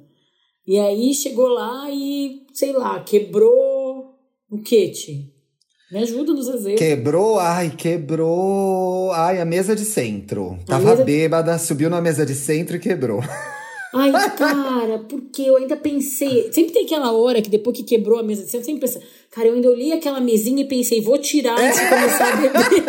[0.66, 4.14] E aí chegou lá e, sei lá, quebrou
[4.48, 5.39] o quê, Ti?
[5.90, 6.79] Me ajuda nos exemplos.
[6.79, 9.11] Quebrou, ai, quebrou.
[9.12, 10.57] Ai, a mesa de centro.
[10.62, 11.05] A Tava mesa...
[11.05, 13.20] bêbada, subiu na mesa de centro e quebrou.
[13.92, 16.53] Ai, cara, porque eu ainda pensei.
[16.53, 19.00] Sempre tem aquela hora que depois que quebrou a mesa de centro, sempre pensa,
[19.33, 22.85] cara, eu ainda olhei aquela mesinha e pensei, vou tirar antes de começar a beber.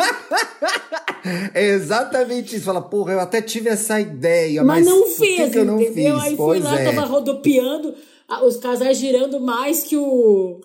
[1.56, 2.66] É exatamente isso.
[2.66, 5.82] Fala, porra, eu até tive essa ideia, mas, mas não fez, que que eu não
[5.82, 6.20] entendeu?
[6.20, 6.28] Fiz?
[6.28, 6.86] Aí pois fui lá, é.
[6.86, 7.96] tava rodopiando,
[8.44, 10.62] os casais girando mais que o.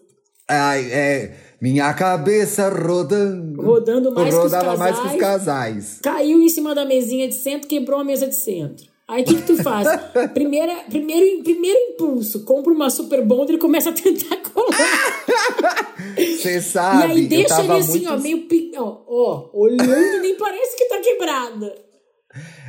[0.46, 1.45] Ai, é.
[1.61, 3.62] Minha cabeça rodando.
[3.62, 4.79] Rodando mais Rodava que os casais.
[4.79, 5.99] mais que os casais.
[6.03, 8.87] Caiu em cima da mesinha de centro, quebrou a mesa de centro.
[9.09, 9.87] Aí o que, que tu faz?
[10.35, 15.95] Primeira, primeiro, primeiro impulso, compra uma super bonder e começa a tentar colar.
[16.16, 17.09] Você sabe.
[17.09, 18.12] E aí deixa ele assim, muito...
[18.12, 18.47] ó, meio.
[18.79, 21.87] Ó, ó, olhando, nem parece que tá quebrada.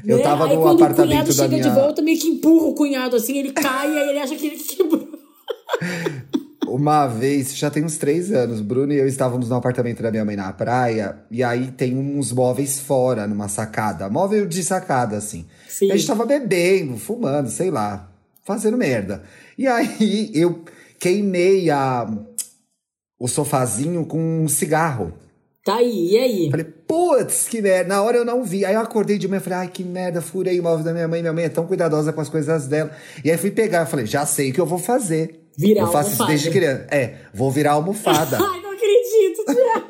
[0.06, 0.24] Eu né?
[0.24, 1.64] tava aí, no quando apartamento o cunhado chega minha...
[1.64, 4.48] de volta, meio que empurra o cunhado assim, ele cai e aí ele acha que
[4.48, 5.08] ele quebrou.
[6.68, 10.26] Uma vez, já tem uns três anos, Bruno e eu estávamos no apartamento da minha
[10.26, 14.10] mãe na praia, e aí tem uns móveis fora, numa sacada.
[14.10, 15.46] Móvel de sacada, assim.
[15.68, 15.92] Sim.
[15.92, 18.10] a gente tava bebendo, fumando, sei lá,
[18.44, 19.24] fazendo merda.
[19.58, 20.64] E aí eu
[21.00, 22.10] queimei a,
[23.20, 25.14] o sofazinho com um cigarro.
[25.64, 26.50] Tá aí, e aí?
[26.50, 27.90] Falei, putz, que merda.
[27.90, 28.64] Na hora eu não vi.
[28.64, 31.08] Aí eu acordei de manhã e falei, ai, que merda, furei o móvel da minha
[31.10, 31.22] mãe.
[31.22, 32.92] Minha mãe é tão cuidadosa com as coisas dela.
[33.24, 35.47] E aí fui pegar, falei, já sei o que eu vou fazer.
[35.58, 36.34] Virar eu faço almofada.
[36.34, 36.86] isso desde criança.
[36.92, 38.38] É, vou virar almofada.
[38.40, 39.88] Ai, não acredito, Tiago.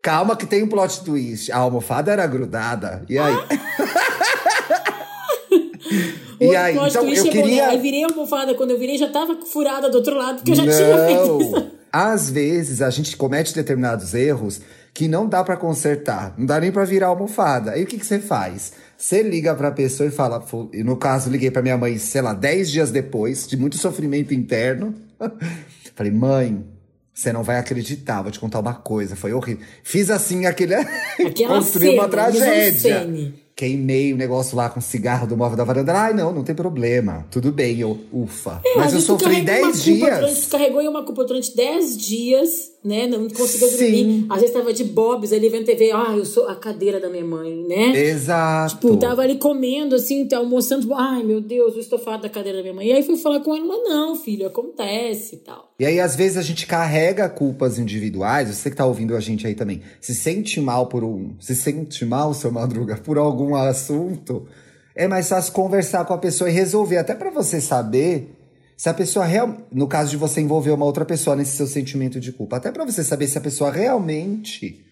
[0.00, 1.52] Calma que tem um plot twist.
[1.52, 3.04] A almofada era grudada.
[3.06, 3.36] E aí?
[6.40, 7.68] e aí, então eu queria...
[7.68, 8.54] Aí virei a almofada.
[8.54, 10.72] Quando eu virei, já tava furada do outro lado, porque eu já não.
[10.72, 11.70] tinha feito isso.
[11.92, 14.62] Às vezes, a gente comete determinados erros
[14.94, 16.34] que não dá para consertar.
[16.38, 17.72] Não dá nem para virar almofada.
[17.72, 18.72] Aí o que, que você faz?
[19.00, 20.44] Você liga pra pessoa e fala.
[20.84, 24.94] No caso, liguei pra minha mãe, sei lá, 10 dias depois, de muito sofrimento interno.
[25.96, 26.62] Falei, mãe,
[27.14, 29.64] você não vai acreditar, vou te contar uma coisa, foi horrível.
[29.82, 30.74] Fiz assim aquele.
[31.48, 35.92] Construí uma tragédia queimei o negócio lá com cigarro do móvel da varanda.
[35.92, 37.26] Ai, não, não tem problema.
[37.30, 38.58] Tudo bem, eu, ufa.
[38.64, 40.18] É, Mas eu sofri 10 dias.
[40.18, 43.06] Durante, carregou em uma culpa durante 10 dias, né?
[43.06, 44.26] Não conseguiu dormir.
[44.30, 45.90] Às vezes tava de bobs ali vendo TV.
[45.92, 47.94] Ah, eu sou a cadeira da minha mãe, né?
[47.94, 48.76] Exato.
[48.76, 50.82] Tipo, tava ali comendo, assim, almoçando.
[50.82, 52.86] Tipo, Ai, meu Deus, o estofado da cadeira da minha mãe.
[52.86, 55.70] E aí fui falar com ela, mas não, filho, acontece e tal.
[55.78, 58.48] E aí, às vezes, a gente carrega culpas individuais.
[58.48, 59.82] Você que tá ouvindo a gente aí também.
[60.00, 61.34] Se sente mal por um.
[61.38, 64.46] Se sente mal, seu madruga, por algum algum assunto,
[64.94, 66.98] é mais fácil conversar com a pessoa e resolver.
[66.98, 68.36] Até para você saber
[68.76, 69.64] se a pessoa realmente.
[69.72, 72.56] No caso de você envolver uma outra pessoa nesse seu sentimento de culpa.
[72.56, 74.84] Até para você saber se a pessoa realmente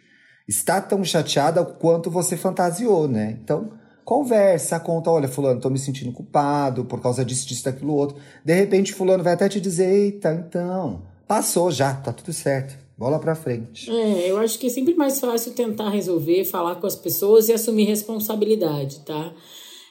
[0.46, 3.36] está tão chateada quanto você fantasiou, né?
[3.42, 3.72] Então,
[4.04, 8.16] conversa, conta: olha, Fulano, tô me sentindo culpado por causa disso, disso, daquilo outro.
[8.44, 12.87] De repente, Fulano vai até te dizer: eita, então, passou já, tá tudo certo.
[12.98, 13.88] Bola pra frente.
[13.88, 17.52] É, eu acho que é sempre mais fácil tentar resolver, falar com as pessoas e
[17.52, 19.32] assumir responsabilidade, tá?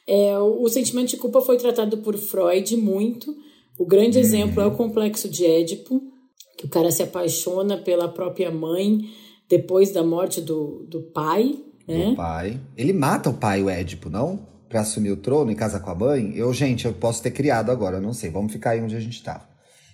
[0.06, 3.34] É, o, o sentimento de culpa foi tratado por Freud muito.
[3.80, 4.24] O grande uhum.
[4.24, 6.02] exemplo é o complexo de Édipo,
[6.58, 9.00] que o cara se apaixona pela própria mãe
[9.50, 11.56] depois da morte do, do pai,
[11.88, 12.10] né?
[12.10, 12.60] Do pai.
[12.76, 14.46] Ele mata o pai, o Édipo, não?
[14.68, 16.34] Pra assumir o trono e casar com a mãe?
[16.36, 18.30] Eu, gente, eu posso ter criado agora, não sei.
[18.30, 19.48] Vamos ficar aí onde a gente tá.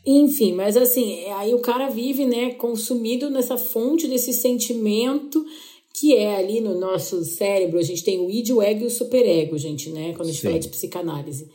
[0.06, 5.46] Enfim, mas assim, é, aí o cara vive, né, consumido nessa fonte desse sentimento
[5.94, 8.90] que é ali no nosso cérebro, a gente tem o id, o ego e o
[8.90, 10.48] superego, gente, né, quando a gente Sim.
[10.48, 11.48] fala de psicanálise.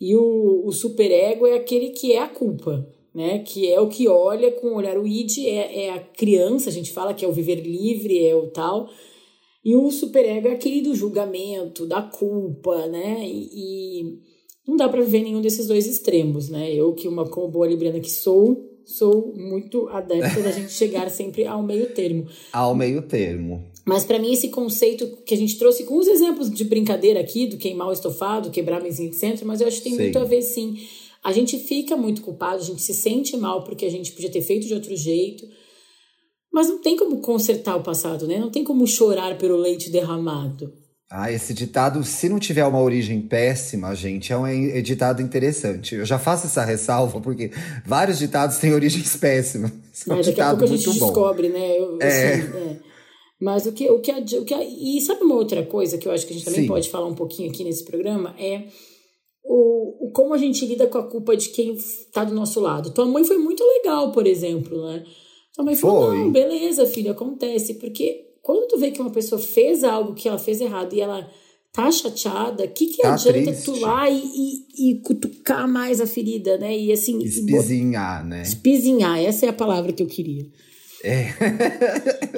[0.00, 4.08] E o, o superego é aquele que é a culpa, né, que é o que
[4.08, 4.96] olha com o olhar.
[4.96, 8.34] O id é, é a criança, a gente fala que é o viver livre, é
[8.34, 8.88] o tal.
[9.62, 14.18] E o superego é aquele do julgamento, da culpa, né, e, e
[14.70, 16.72] não dá para viver nenhum desses dois extremos, né?
[16.72, 21.44] Eu, que uma como boa libriana que sou, sou muito adepta da gente chegar sempre
[21.44, 22.26] ao meio termo.
[22.52, 23.64] Ao meio termo.
[23.84, 27.48] Mas para mim esse conceito que a gente trouxe com os exemplos de brincadeira aqui,
[27.48, 30.02] do queimar o estofado, quebrar a mesinha de centro, mas eu acho que tem sim.
[30.04, 30.76] muito a ver sim.
[31.24, 34.40] A gente fica muito culpado, a gente se sente mal porque a gente podia ter
[34.40, 35.44] feito de outro jeito.
[36.52, 38.38] Mas não tem como consertar o passado, né?
[38.38, 40.72] Não tem como chorar pelo leite derramado.
[41.12, 45.96] Ah, esse ditado, se não tiver uma origem péssima, gente, é um ditado interessante.
[45.96, 47.50] Eu já faço essa ressalva, porque
[47.84, 49.72] vários ditados têm origens péssimas.
[50.08, 51.78] É, um daqui a pouco a gente descobre, né?
[51.78, 52.06] Eu, é.
[52.06, 52.76] Assim, é.
[53.38, 54.54] Mas o que, o, que, o que.
[54.54, 56.68] E sabe uma outra coisa que eu acho que a gente também Sim.
[56.68, 58.34] pode falar um pouquinho aqui nesse programa?
[58.38, 58.64] É
[59.44, 62.92] o, o como a gente lida com a culpa de quem está do nosso lado.
[62.92, 65.04] Tua mãe foi muito legal, por exemplo, né?
[65.54, 66.18] Tua mãe falou: foi.
[66.18, 67.74] não, beleza, filho, acontece.
[67.74, 71.30] Porque quando tu vê que uma pessoa fez algo que ela fez errado e ela
[71.72, 73.64] tá chateada, o que, que Tá adianta triste.
[73.64, 76.76] tu lá e, e, e cutucar mais a ferida, né?
[76.76, 77.20] E assim.
[77.20, 78.42] e Espizinhar, né?
[78.42, 80.44] Espizinhar, essa é a palavra que eu queria.
[81.04, 81.28] É.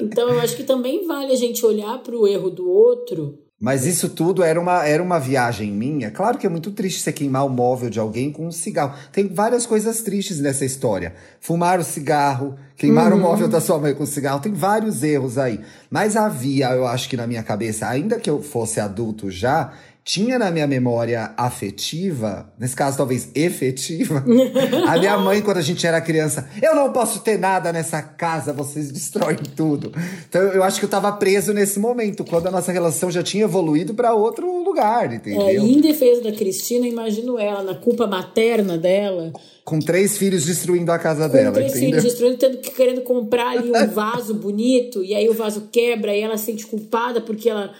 [0.03, 3.38] Então eu acho que também vale a gente olhar para o erro do outro.
[3.62, 6.11] Mas isso tudo era uma, era uma viagem minha.
[6.11, 8.92] Claro que é muito triste você queimar o móvel de alguém com um cigarro.
[9.12, 11.14] Tem várias coisas tristes nessa história.
[11.38, 14.40] Fumar o cigarro, queimar o móvel da sua mãe com cigarro.
[14.40, 15.61] Tem vários erros aí.
[15.88, 19.72] Mas havia, eu acho que na minha cabeça, ainda que eu fosse adulto já,
[20.05, 24.25] tinha na minha memória afetiva, nesse caso talvez efetiva,
[24.88, 28.53] a minha mãe, quando a gente era criança, eu não posso ter nada nessa casa,
[28.53, 29.93] vocês destroem tudo.
[30.29, 33.45] Então eu acho que eu tava preso nesse momento, quando a nossa relação já tinha
[33.45, 35.65] evoluído para outro lugar, É, entendeu?
[35.65, 39.33] e em defesa da Cristina, eu imagino ela na culpa materna dela,
[39.65, 41.88] Com três filhos destruindo a casa com dela, três entendeu?
[41.91, 46.12] filhos destruindo, tendo que querendo comprar ali um vaso bonito, e aí o vaso quebra,
[46.17, 47.73] e ela se sente culpada porque ela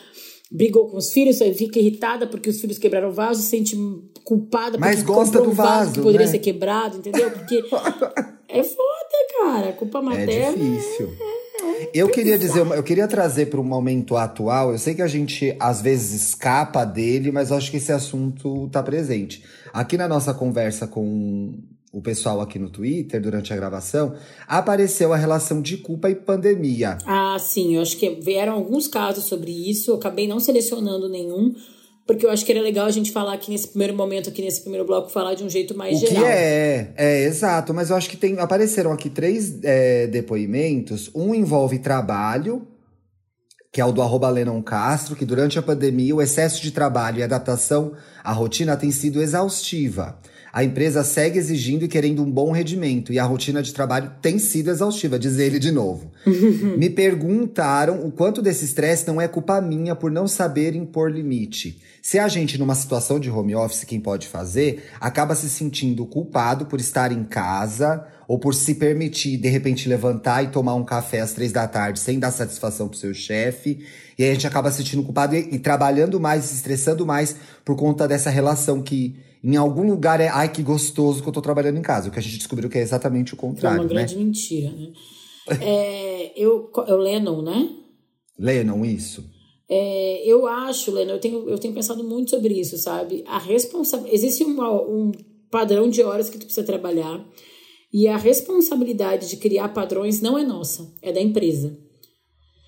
[0.52, 3.76] brigou com os filhos, fica irritada porque os filhos quebraram o vaso, se sente
[4.24, 6.32] culpada Mas porque gosta do um vaso, vaso, que poderia né?
[6.32, 7.30] ser quebrado, entendeu?
[7.30, 7.56] Porque
[8.48, 10.56] é foda, cara, culpa É materna.
[10.56, 11.08] difícil.
[11.94, 14.72] Eu queria dizer, eu queria trazer para o momento atual.
[14.72, 18.68] Eu sei que a gente às vezes escapa dele, mas eu acho que esse assunto
[18.70, 19.42] tá presente.
[19.72, 21.54] Aqui na nossa conversa com
[21.92, 24.14] o pessoal aqui no Twitter durante a gravação,
[24.48, 26.96] apareceu a relação de culpa e pandemia.
[27.07, 31.55] Ah, sim, eu acho que vieram alguns casos sobre isso, eu acabei não selecionando nenhum,
[32.07, 34.62] porque eu acho que era legal a gente falar aqui nesse primeiro momento, aqui nesse
[34.62, 36.24] primeiro bloco, falar de um jeito mais O que geral.
[36.26, 41.11] é, é exato, mas eu acho que tem apareceram aqui três é, depoimentos.
[41.14, 42.66] Um envolve trabalho,
[43.70, 47.18] que é o do arroba Lennon Castro, que durante a pandemia o excesso de trabalho
[47.18, 47.92] e adaptação
[48.24, 50.18] à rotina tem sido exaustiva.
[50.52, 54.38] A empresa segue exigindo e querendo um bom rendimento, e a rotina de trabalho tem
[54.38, 56.12] sido exaustiva, diz ele de novo.
[56.76, 61.80] Me perguntaram o quanto desse estresse não é culpa minha por não saber impor limite.
[62.02, 66.66] Se a gente, numa situação de home office, quem pode fazer, acaba se sentindo culpado
[66.66, 71.20] por estar em casa ou por se permitir, de repente, levantar e tomar um café
[71.20, 73.86] às três da tarde sem dar satisfação pro seu chefe.
[74.22, 77.35] E aí a gente acaba se sentindo culpado e, e trabalhando mais, se estressando mais
[77.64, 81.42] por conta dessa relação que em algum lugar é ai que gostoso que eu tô
[81.42, 82.08] trabalhando em casa.
[82.08, 83.94] O que a gente descobriu que é exatamente o Que é contrário, uma né?
[83.94, 84.92] grande mentira, né?
[85.61, 87.68] é, eu, é o Lennon, né?
[88.38, 89.28] Lennon, isso.
[89.68, 93.24] É, eu acho, Lennon, eu tenho, eu tenho pensado muito sobre isso, sabe?
[93.26, 95.11] A responsa Existe uma, um
[95.50, 97.26] padrão de horas que tu precisa trabalhar
[97.92, 101.76] e a responsabilidade de criar padrões não é nossa, é da empresa.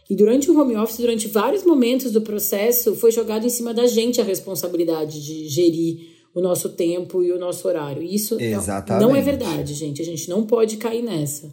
[0.09, 3.87] E durante o home office, durante vários momentos do processo, foi jogado em cima da
[3.87, 8.03] gente a responsabilidade de gerir o nosso tempo e o nosso horário.
[8.03, 9.03] Isso não- Exatamente.
[9.09, 10.03] não é verdade, gente.
[10.03, 11.53] A gente não pode cair nessa.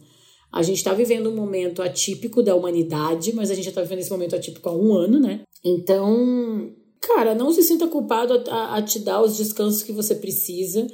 [0.52, 4.00] A gente está vivendo um momento atípico da humanidade, mas a gente já está vivendo
[4.00, 5.42] esse momento atípico há um ano, né?
[5.64, 10.14] Então, cara, não se sinta culpado a, a- a te dar os descansos que você
[10.16, 10.86] precisa.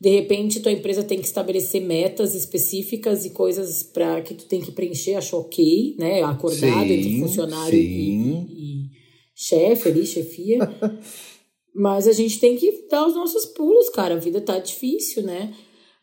[0.00, 4.60] De repente, tua empresa tem que estabelecer metas específicas e coisas para que tu tem
[4.60, 6.22] que preencher, acho ok, né?
[6.22, 8.90] Acordado Sim, entre funcionário e, e
[9.34, 10.58] chefe ali, chefia.
[11.74, 14.14] Mas a gente tem que dar os nossos pulos, cara.
[14.14, 15.52] A vida tá difícil, né?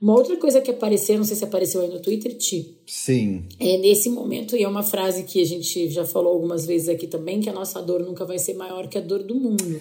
[0.01, 3.43] Uma outra coisa que apareceu, não sei se apareceu aí no Twitter, Ti, Sim.
[3.59, 7.05] é nesse momento, e é uma frase que a gente já falou algumas vezes aqui
[7.05, 9.79] também, que a nossa dor nunca vai ser maior que a dor do mundo.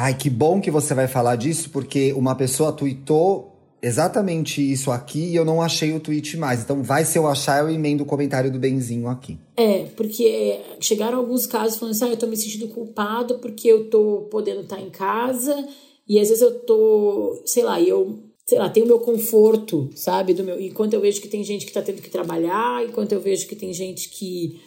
[0.00, 5.30] Ai, que bom que você vai falar disso, porque uma pessoa tweetou exatamente isso aqui
[5.30, 6.62] e eu não achei o tweet mais.
[6.62, 9.36] Então, vai se eu achar, eu emendo o comentário do Benzinho aqui.
[9.56, 13.90] É, porque chegaram alguns casos falando assim, ah, eu tô me sentindo culpado porque eu
[13.90, 15.66] tô podendo estar em casa
[16.08, 20.32] e às vezes eu tô, sei lá, eu, sei lá, tenho o meu conforto, sabe,
[20.32, 23.20] do meu, enquanto eu vejo que tem gente que tá tendo que trabalhar, enquanto eu
[23.20, 24.60] vejo que tem gente que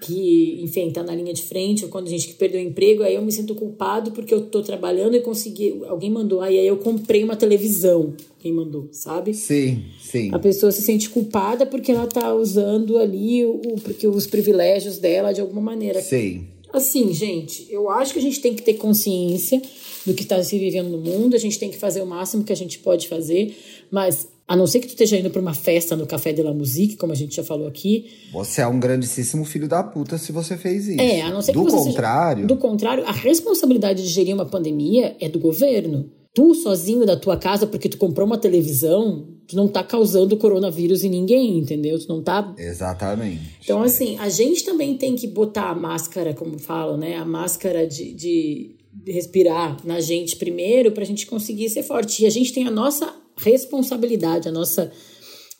[0.00, 3.14] que, enfim, tá na linha de frente, ou quando gente que perdeu o emprego, aí
[3.14, 6.76] eu me sinto culpado porque eu tô trabalhando e consegui, alguém mandou, aí aí eu
[6.78, 9.34] comprei uma televisão, quem mandou, sabe?
[9.34, 10.30] Sim, sim.
[10.32, 15.32] A pessoa se sente culpada porque ela tá usando ali o, porque os privilégios dela
[15.32, 16.00] de alguma maneira.
[16.00, 16.46] Sim.
[16.72, 19.62] Assim, gente, eu acho que a gente tem que ter consciência
[20.04, 22.52] do que está se vivendo no mundo, a gente tem que fazer o máximo que
[22.52, 23.56] a gente pode fazer,
[23.90, 26.52] mas a não ser que tu esteja indo para uma festa no Café de la
[26.52, 30.32] Musique, como a gente já falou aqui, Você é um grandíssimo filho da puta se
[30.32, 31.00] você fez isso.
[31.00, 34.34] é, a não ser que Do você seja- contrário, do contrário, a responsabilidade de gerir
[34.34, 36.10] uma pandemia é do governo.
[36.34, 41.04] Tu sozinho da tua casa porque tu comprou uma televisão, tu não tá causando coronavírus
[41.04, 41.96] em ninguém, entendeu?
[41.98, 43.40] Tu não tá exatamente.
[43.62, 47.16] Então, assim, a gente também tem que botar a máscara, como falam, né?
[47.16, 52.24] A máscara de, de, de respirar na gente primeiro pra gente conseguir ser forte.
[52.24, 54.90] E a gente tem a nossa responsabilidade, a nossa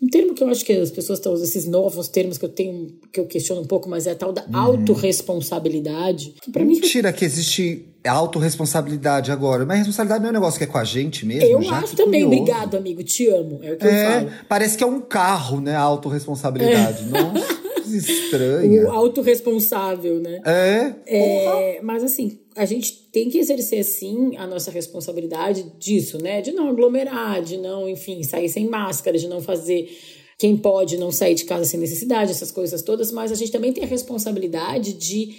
[0.02, 2.48] Um termo que eu acho que as pessoas estão usando, esses novos termos que eu
[2.48, 4.56] tenho, que eu questiono um pouco, mas é a tal da uhum.
[4.56, 6.34] autorresponsabilidade.
[6.42, 7.16] Que pra Mentira mim...
[7.16, 9.64] que existe autorresponsabilidade agora.
[9.64, 11.48] Mas responsabilidade não é um negócio que é com a gente mesmo.
[11.48, 11.78] Eu já?
[11.78, 12.24] acho também.
[12.24, 12.42] Curioso.
[12.42, 13.02] Obrigado, amigo.
[13.02, 13.60] Te amo.
[13.62, 14.30] É o que é, eu falo.
[14.48, 15.74] Parece que é um carro, né?
[15.74, 17.04] A autorresponsabilidade.
[17.04, 17.22] É.
[17.22, 17.64] Nossa
[17.96, 18.84] estranha.
[18.84, 20.40] O autorresponsável, né?
[20.44, 20.94] É.
[21.06, 26.40] é mas assim, a gente tem que exercer sim a nossa responsabilidade disso, né?
[26.40, 29.90] De não aglomerar, de não, enfim, sair sem máscara, de não fazer
[30.38, 33.72] quem pode não sair de casa sem necessidade, essas coisas todas, mas a gente também
[33.72, 35.34] tem a responsabilidade de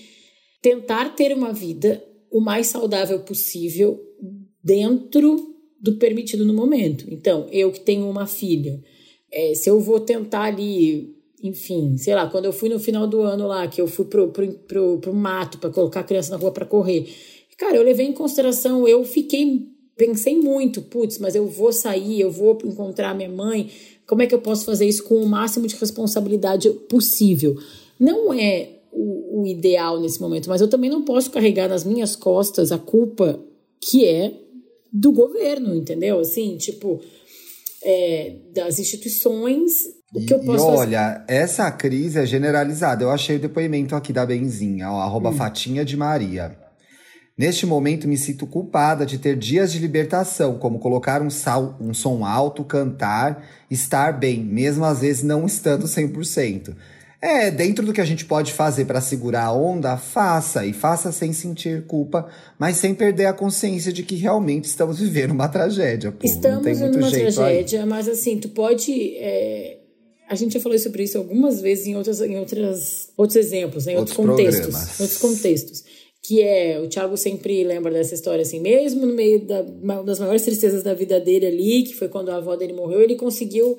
[0.61, 3.99] tentar ter uma vida o mais saudável possível
[4.63, 7.05] dentro do permitido no momento.
[7.09, 8.81] Então, eu que tenho uma filha,
[9.31, 11.14] é, se eu vou tentar ali
[11.47, 14.29] enfim, sei lá, quando eu fui no final do ano lá, que eu fui pro,
[14.29, 17.07] pro, pro, pro mato para colocar a criança na rua para correr,
[17.57, 22.31] cara, eu levei em consideração, eu fiquei, pensei muito, putz, mas eu vou sair, eu
[22.31, 23.69] vou encontrar minha mãe,
[24.07, 27.55] como é que eu posso fazer isso com o máximo de responsabilidade possível?
[27.99, 32.15] Não é o, o ideal nesse momento, mas eu também não posso carregar nas minhas
[32.15, 33.39] costas a culpa
[33.79, 34.33] que é
[34.91, 36.19] do governo, entendeu?
[36.19, 37.01] Assim, tipo,
[37.83, 41.23] é, das instituições o que eu posso e olha, fazer?
[41.27, 43.03] essa crise é generalizada.
[43.03, 45.33] Eu achei o depoimento aqui da Benzinha, ó, arroba hum.
[45.35, 46.55] Fatinha de Maria.
[47.37, 51.93] Neste momento me sinto culpada de ter dias de libertação, como colocar um, sal, um
[51.93, 56.73] som alto, cantar, estar bem, mesmo às vezes não estando 100%.
[57.21, 61.11] É, dentro do que a gente pode fazer para segurar a onda, faça e faça
[61.11, 66.13] sem sentir culpa, mas sem perder a consciência de que realmente estamos vivendo uma tragédia.
[66.13, 67.85] Pô, estamos vivendo uma tragédia, aí.
[67.85, 69.79] mas assim, tu pode é
[70.27, 73.93] a gente já falou sobre isso algumas vezes em, outras, em outras, outros exemplos, né,
[73.93, 74.65] em outros, outros contextos.
[74.65, 74.99] Programas.
[74.99, 75.83] Outros contextos.
[76.21, 79.61] Que é, o Thiago sempre lembra dessa história assim, mesmo no meio da,
[80.01, 83.15] das maiores tristezas da vida dele ali, que foi quando a avó dele morreu, ele
[83.15, 83.77] conseguiu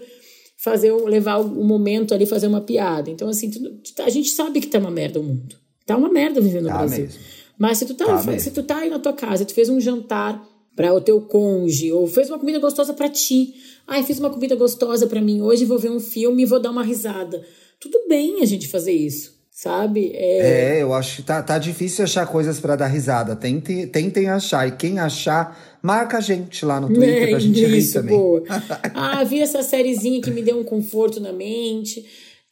[0.57, 3.11] fazer levar o momento ali, fazer uma piada.
[3.11, 5.57] Então, assim, tu, tu, a gente sabe que tá uma merda o mundo.
[5.85, 7.05] Tá uma merda viver no tá Brasil.
[7.05, 7.21] Mesmo.
[7.59, 9.81] Mas se tu tá, tá se tu tá aí na tua casa, tu fez um
[9.81, 13.55] jantar para o teu cônjuge, ou fez uma comida gostosa para ti,
[13.87, 16.71] Ai, fiz uma comida gostosa para mim hoje, vou ver um filme e vou dar
[16.71, 17.41] uma risada.
[17.79, 20.11] Tudo bem a gente fazer isso, sabe?
[20.12, 23.37] É, é eu acho que tá, tá difícil achar coisas para dar risada.
[23.37, 24.67] Tentem, tentem achar.
[24.67, 28.19] E quem achar, marca a gente lá no Twitter é, pra gente isso, rir também.
[28.19, 28.43] Boa.
[28.93, 32.05] ah, vi essa sériezinha que me deu um conforto na mente.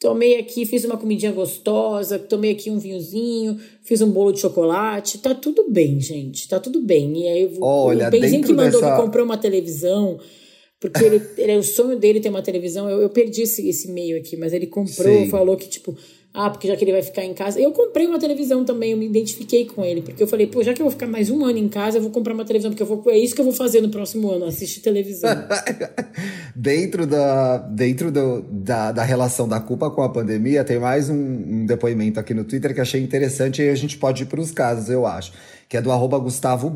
[0.05, 5.17] Tomei aqui, fiz uma comidinha gostosa, tomei aqui um vinhozinho, fiz um bolo de chocolate.
[5.17, 6.47] Tá tudo bem, gente.
[6.47, 7.23] Tá tudo bem.
[7.23, 8.97] E aí, Olha, o Benzinho que mandou dessa...
[8.97, 10.21] que comprou uma televisão
[10.79, 12.87] porque ele, ele, o sonho dele ter uma televisão.
[12.87, 15.31] Eu, eu perdi esse, esse e-mail aqui, mas ele comprou, Sim.
[15.31, 15.97] falou que, tipo,
[16.37, 17.61] ah, porque já que ele vai ficar em casa.
[17.61, 20.75] Eu comprei uma televisão também, eu me identifiquei com ele, porque eu falei, pô, já
[20.75, 22.83] que eu vou ficar mais um ano em casa, eu vou comprar uma televisão, porque
[22.83, 25.31] eu vou, é isso que eu vou fazer no próximo ano, assistir televisão.
[26.57, 31.15] dentro da, dentro do, da, da relação da culpa com a pandemia, tem mais um,
[31.15, 34.51] um depoimento aqui no Twitter que achei interessante e a gente pode ir para os
[34.51, 35.33] casos, eu acho,
[35.69, 36.75] que é do arroba Gustavo.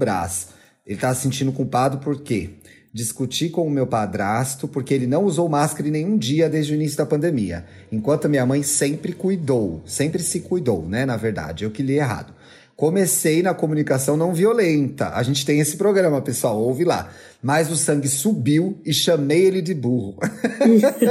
[0.87, 2.51] Ele tá se sentindo culpado por quê?
[2.92, 6.74] Discuti com o meu padrasto porque ele não usou máscara em nenhum dia desde o
[6.74, 11.05] início da pandemia, enquanto minha mãe sempre cuidou, sempre se cuidou, né?
[11.05, 12.38] Na verdade, eu que li errado.
[12.79, 15.09] Comecei na comunicação não violenta.
[15.09, 17.11] A gente tem esse programa, pessoal, ouve lá.
[17.43, 20.17] Mas o sangue subiu e chamei ele de burro.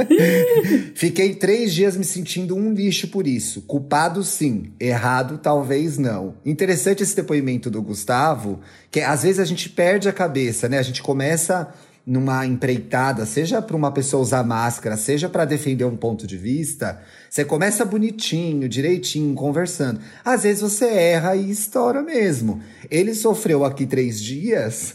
[0.96, 3.60] Fiquei três dias me sentindo um lixo por isso.
[3.66, 6.36] Culpado sim, errado talvez não.
[6.42, 10.78] Interessante esse depoimento do Gustavo, que às vezes a gente perde a cabeça, né?
[10.78, 11.68] A gente começa
[12.08, 16.98] numa empreitada, seja para uma pessoa usar máscara, seja para defender um ponto de vista,
[17.28, 20.00] você começa bonitinho, direitinho, conversando.
[20.24, 22.62] Às vezes você erra e estoura mesmo.
[22.90, 24.94] Ele sofreu aqui três dias.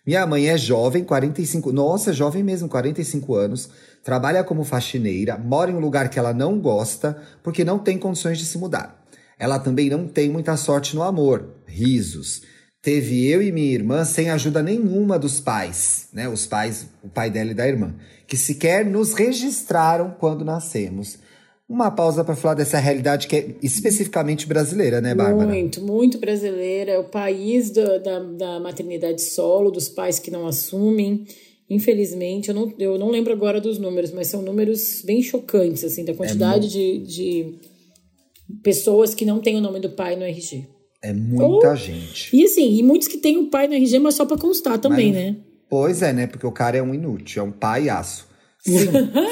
[0.07, 1.71] Minha mãe é jovem, 45.
[1.71, 3.69] Nossa, jovem mesmo, 45 anos.
[4.03, 8.39] Trabalha como faxineira, mora em um lugar que ela não gosta porque não tem condições
[8.39, 9.05] de se mudar.
[9.39, 11.57] Ela também não tem muita sorte no amor.
[11.67, 12.43] Risos.
[12.81, 16.27] Teve eu e minha irmã sem ajuda nenhuma dos pais, né?
[16.27, 17.95] Os pais, o pai dela e da irmã,
[18.27, 21.19] que sequer nos registraram quando nascemos
[21.69, 25.47] uma pausa para falar dessa realidade que é especificamente brasileira, né, Bárbara?
[25.47, 26.93] Muito, muito brasileira.
[26.93, 31.27] É o país do, da, da maternidade solo, dos pais que não assumem.
[31.69, 36.03] Infelizmente, eu não, eu não lembro agora dos números, mas são números bem chocantes, assim,
[36.03, 37.59] da quantidade é de, de
[38.63, 40.67] pessoas que não têm o nome do pai no RG.
[41.03, 42.35] É muita Ou, gente.
[42.35, 45.13] E assim, e muitos que têm o pai no RG, mas só para constar também,
[45.13, 45.37] mas, né?
[45.69, 46.27] Pois é, né?
[46.27, 48.27] Porque o cara é um inútil, é um paiaço.
[48.59, 48.89] Sim,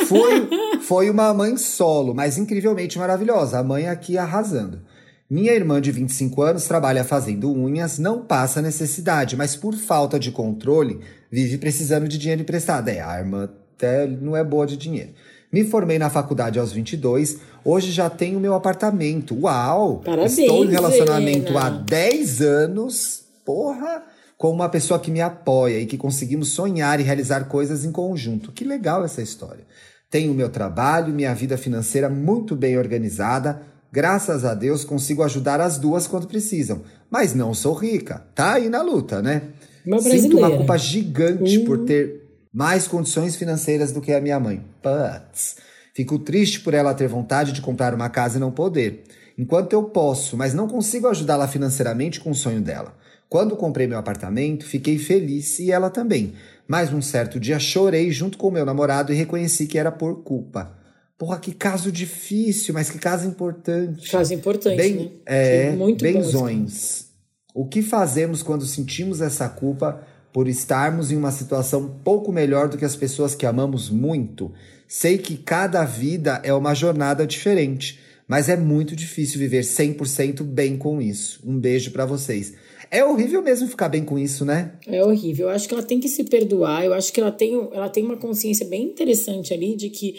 [0.07, 0.49] foi,
[0.87, 3.59] foi uma mãe solo, mas incrivelmente maravilhosa.
[3.59, 4.83] A mãe aqui arrasando.
[5.29, 10.31] Minha irmã de 25 anos trabalha fazendo unhas, não passa necessidade, mas por falta de
[10.31, 12.89] controle, vive precisando de dinheiro emprestado.
[12.89, 15.11] É, a irmã até não é boa de dinheiro.
[15.53, 19.37] Me formei na faculdade aos 22, hoje já tenho meu apartamento.
[19.41, 20.03] Uau!
[20.05, 21.67] Parabéns, Estou em relacionamento Helena.
[21.67, 23.25] há 10 anos.
[23.45, 24.05] Porra!
[24.39, 28.53] com uma pessoa que me apoia e que conseguimos sonhar e realizar coisas em conjunto.
[28.53, 29.65] Que legal essa história.
[30.11, 33.63] Tenho meu trabalho, minha vida financeira muito bem organizada.
[33.93, 36.83] Graças a Deus consigo ajudar as duas quando precisam.
[37.11, 38.25] Mas não sou rica.
[38.35, 39.43] Tá aí na luta, né?
[39.87, 44.65] Uma Sinto uma culpa gigante por ter mais condições financeiras do que a minha mãe.
[44.83, 45.57] Putz.
[45.95, 49.05] Fico triste por ela ter vontade de comprar uma casa e não poder.
[49.39, 52.95] Enquanto eu posso, mas não consigo ajudá-la financeiramente com o sonho dela.
[53.29, 56.35] Quando comprei meu apartamento, fiquei feliz e ela também.
[56.69, 60.77] Mas um certo dia chorei junto com meu namorado e reconheci que era por culpa.
[61.19, 64.11] Porra, que caso difícil, mas que caso importante.
[64.11, 65.11] Caso importante, bem, né?
[65.25, 67.07] É, muito benzões.
[67.55, 72.77] O que fazemos quando sentimos essa culpa por estarmos em uma situação pouco melhor do
[72.77, 74.53] que as pessoas que amamos muito?
[74.87, 77.99] Sei que cada vida é uma jornada diferente,
[78.29, 81.41] mas é muito difícil viver 100% bem com isso.
[81.47, 82.53] Um beijo para vocês.
[82.91, 84.79] É horrível mesmo ficar bem com isso, né?
[84.87, 85.49] É horrível.
[85.49, 86.85] Eu acho que ela tem que se perdoar.
[86.85, 90.15] Eu acho que ela tem, ela tem uma consciência bem interessante ali de que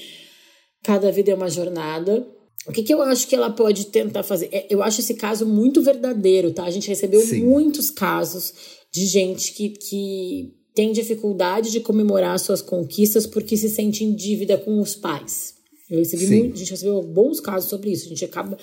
[0.83, 2.27] cada vida é uma jornada.
[2.67, 4.49] O que, que eu acho que ela pode tentar fazer?
[4.51, 6.65] É, eu acho esse caso muito verdadeiro, tá?
[6.65, 7.43] A gente recebeu Sim.
[7.43, 8.53] muitos casos
[8.91, 14.57] de gente que, que tem dificuldade de comemorar suas conquistas porque se sente em dívida
[14.57, 15.55] com os pais.
[15.89, 18.05] Eu recebi muito, a gente recebeu bons casos sobre isso.
[18.05, 18.57] A gente acaba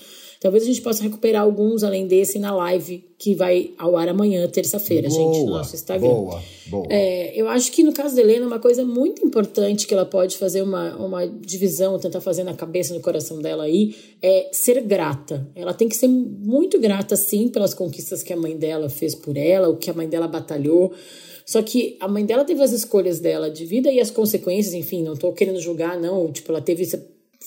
[0.45, 4.47] Talvez a gente possa recuperar alguns além desse na live que vai ao ar amanhã,
[4.47, 6.07] terça-feira, gente, no nosso Instagram.
[6.07, 6.87] Boa, boa.
[6.91, 10.37] É, eu acho que no caso da Helena, uma coisa muito importante que ela pode
[10.37, 15.49] fazer uma, uma divisão, tentar fazer na cabeça, no coração dela aí, é ser grata.
[15.57, 19.39] Ela tem que ser muito grata, sim, pelas conquistas que a mãe dela fez por
[19.39, 20.93] ela, o que a mãe dela batalhou.
[21.47, 25.03] Só que a mãe dela teve as escolhas dela de vida e as consequências, enfim,
[25.03, 26.31] não tô querendo julgar, não.
[26.31, 26.85] Tipo, ela teve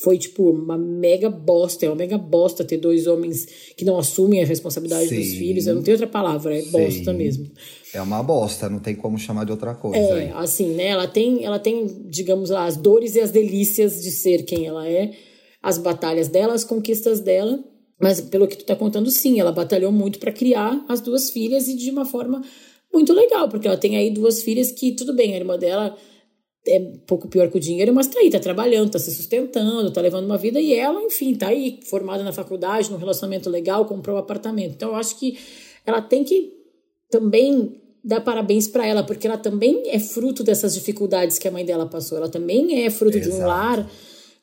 [0.04, 1.86] foi, tipo, uma mega bosta.
[1.86, 5.18] É uma mega bosta ter dois homens que não assumem a responsabilidade Sim.
[5.18, 5.68] dos filhos.
[5.68, 6.72] Eu não tenho outra palavra, é Sim.
[6.72, 7.50] bosta mesmo.
[7.94, 9.98] É uma bosta, não tem como chamar de outra coisa.
[9.98, 10.88] É, assim, né?
[10.88, 14.88] Ela tem, ela tem, digamos lá, as dores e as delícias de ser quem ela
[14.88, 15.12] é,
[15.64, 17.60] as batalhas dela, as conquistas dela.
[18.00, 21.68] Mas pelo que tu tá contando, sim, ela batalhou muito para criar as duas filhas
[21.68, 22.44] e de uma forma
[22.94, 25.98] muito legal, porque ela tem aí duas filhas que, tudo bem, a irmã dela
[26.68, 29.92] é um pouco pior que o dinheiro, mas tá aí, tá trabalhando, tá se sustentando,
[29.92, 33.86] tá levando uma vida e ela, enfim, tá aí formada na faculdade, num relacionamento legal,
[33.86, 34.74] comprou um apartamento.
[34.76, 35.38] Então eu acho que
[35.86, 36.54] ela tem que
[37.10, 41.66] também dar parabéns para ela, porque ela também é fruto dessas dificuldades que a mãe
[41.66, 42.18] dela passou.
[42.18, 43.36] Ela também é fruto Exato.
[43.36, 43.90] de um lar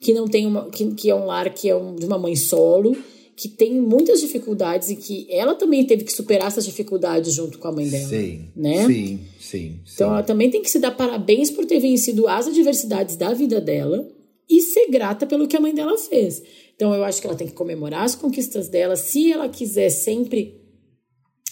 [0.00, 2.36] que não tem uma que, que é um lar que é um, de uma mãe
[2.36, 2.96] solo
[3.36, 7.68] que tem muitas dificuldades e que ela também teve que superar essas dificuldades junto com
[7.68, 8.08] a mãe dela.
[8.08, 8.48] Sim.
[8.54, 8.86] Né?
[8.86, 9.80] Sim, sim.
[9.92, 13.60] Então ela também tem que se dar parabéns por ter vencido as adversidades da vida
[13.60, 14.08] dela
[14.48, 16.42] e ser grata pelo que a mãe dela fez.
[16.76, 18.94] Então eu acho que ela tem que comemorar as conquistas dela.
[18.94, 20.60] Se ela quiser sempre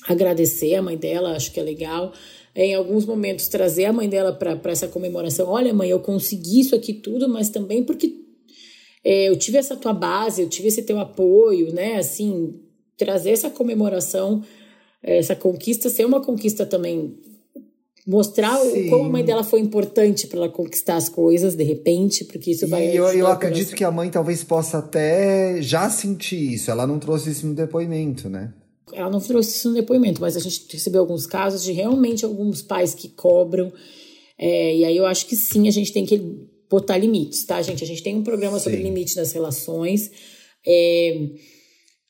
[0.06, 2.12] agradecer a mãe dela, acho que é legal.
[2.54, 5.48] Em alguns momentos trazer a mãe dela para essa comemoração.
[5.48, 8.22] Olha, mãe, eu consegui isso aqui tudo, mas também porque
[9.04, 11.96] é, eu tive essa tua base, eu tive esse teu apoio, né?
[11.96, 12.54] Assim,
[12.96, 14.42] trazer essa comemoração,
[15.02, 17.18] essa conquista ser uma conquista também
[18.06, 18.86] mostrar Sim.
[18.86, 22.50] o, como a mãe dela foi importante para ela conquistar as coisas de repente, porque
[22.50, 22.92] isso vai.
[22.92, 26.70] E eu, eu acredito que a mãe talvez possa até já sentir isso.
[26.70, 28.52] Ela não trouxe isso no depoimento, né?
[28.92, 32.60] Ela não trouxe isso no depoimento, mas a gente recebeu alguns casos de realmente alguns
[32.60, 33.72] pais que cobram.
[34.38, 36.20] É, e aí eu acho que sim, a gente tem que
[36.72, 37.84] botar limites, tá, gente?
[37.84, 38.64] A gente tem um programa sim.
[38.64, 40.10] sobre limite das relações.
[40.66, 41.28] É,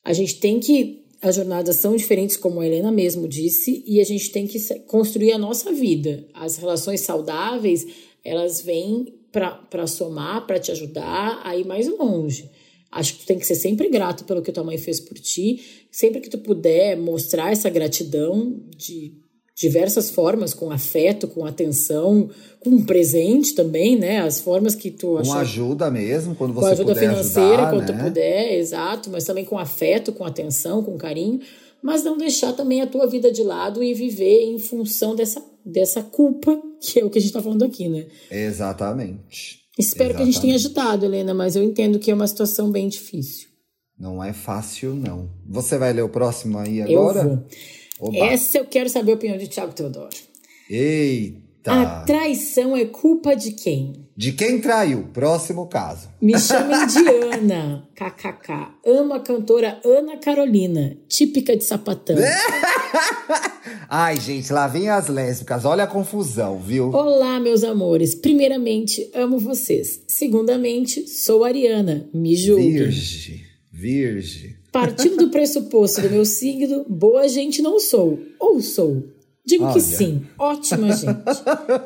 [0.05, 4.05] a gente tem que as jornadas são diferentes, como a Helena mesmo disse, e a
[4.05, 6.27] gente tem que construir a nossa vida.
[6.35, 7.87] As relações saudáveis,
[8.25, 12.51] elas vêm para somar, para te ajudar a ir mais longe.
[12.91, 15.61] Acho que tu tem que ser sempre grato pelo que tua mãe fez por ti.
[15.91, 19.22] Sempre que tu puder mostrar essa gratidão de
[19.55, 22.31] diversas formas, com afeto, com atenção,
[22.61, 24.21] com um presente também, né?
[24.21, 25.33] As formas que tu achar...
[25.33, 27.99] Com ajuda mesmo, quando você Com ajuda puder financeira, ajudar, quando né?
[27.99, 31.41] tu puder, exato, mas também com afeto, com atenção, com carinho,
[31.83, 36.03] mas não deixar também a tua vida de lado e viver em função dessa, dessa
[36.03, 38.07] culpa, que é o que a gente tá falando aqui, né?
[38.31, 39.63] Exatamente.
[39.79, 40.17] Espero Exatamente.
[40.17, 43.49] que a gente tenha ajudado, Helena, mas eu entendo que é uma situação bem difícil.
[43.99, 45.31] Não é fácil, não.
[45.49, 47.21] Você vai ler o próximo aí agora?
[47.21, 47.45] Eu vou.
[48.01, 48.17] Oba.
[48.17, 50.17] Essa eu quero saber a opinião de Tiago Teodoro.
[50.69, 51.43] Eita!
[51.73, 53.93] A traição é culpa de quem?
[54.17, 55.09] De quem traiu?
[55.13, 56.09] Próximo caso.
[56.21, 58.69] Me chamem de Ana, kkk.
[58.85, 62.17] Amo a cantora Ana Carolina, típica de sapatão.
[63.89, 65.65] Ai, gente, lá vem as lésbicas.
[65.65, 66.91] Olha a confusão, viu?
[66.91, 68.15] Olá, meus amores.
[68.15, 70.03] Primeiramente, amo vocês.
[70.09, 72.09] Segundamente, sou Ariana.
[72.13, 72.73] Me julguem.
[72.73, 73.41] Virgem.
[73.71, 74.62] Virgem.
[74.73, 78.19] Partindo do pressuposto do meu signo, boa gente não sou.
[78.41, 79.05] Ou sou.
[79.45, 79.75] Digo Olha.
[79.75, 80.25] que sim.
[80.39, 81.13] Ótima gente.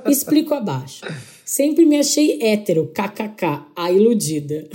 [0.09, 1.05] Explico abaixo.
[1.45, 4.69] Sempre me achei hétero, kkk, a iludida.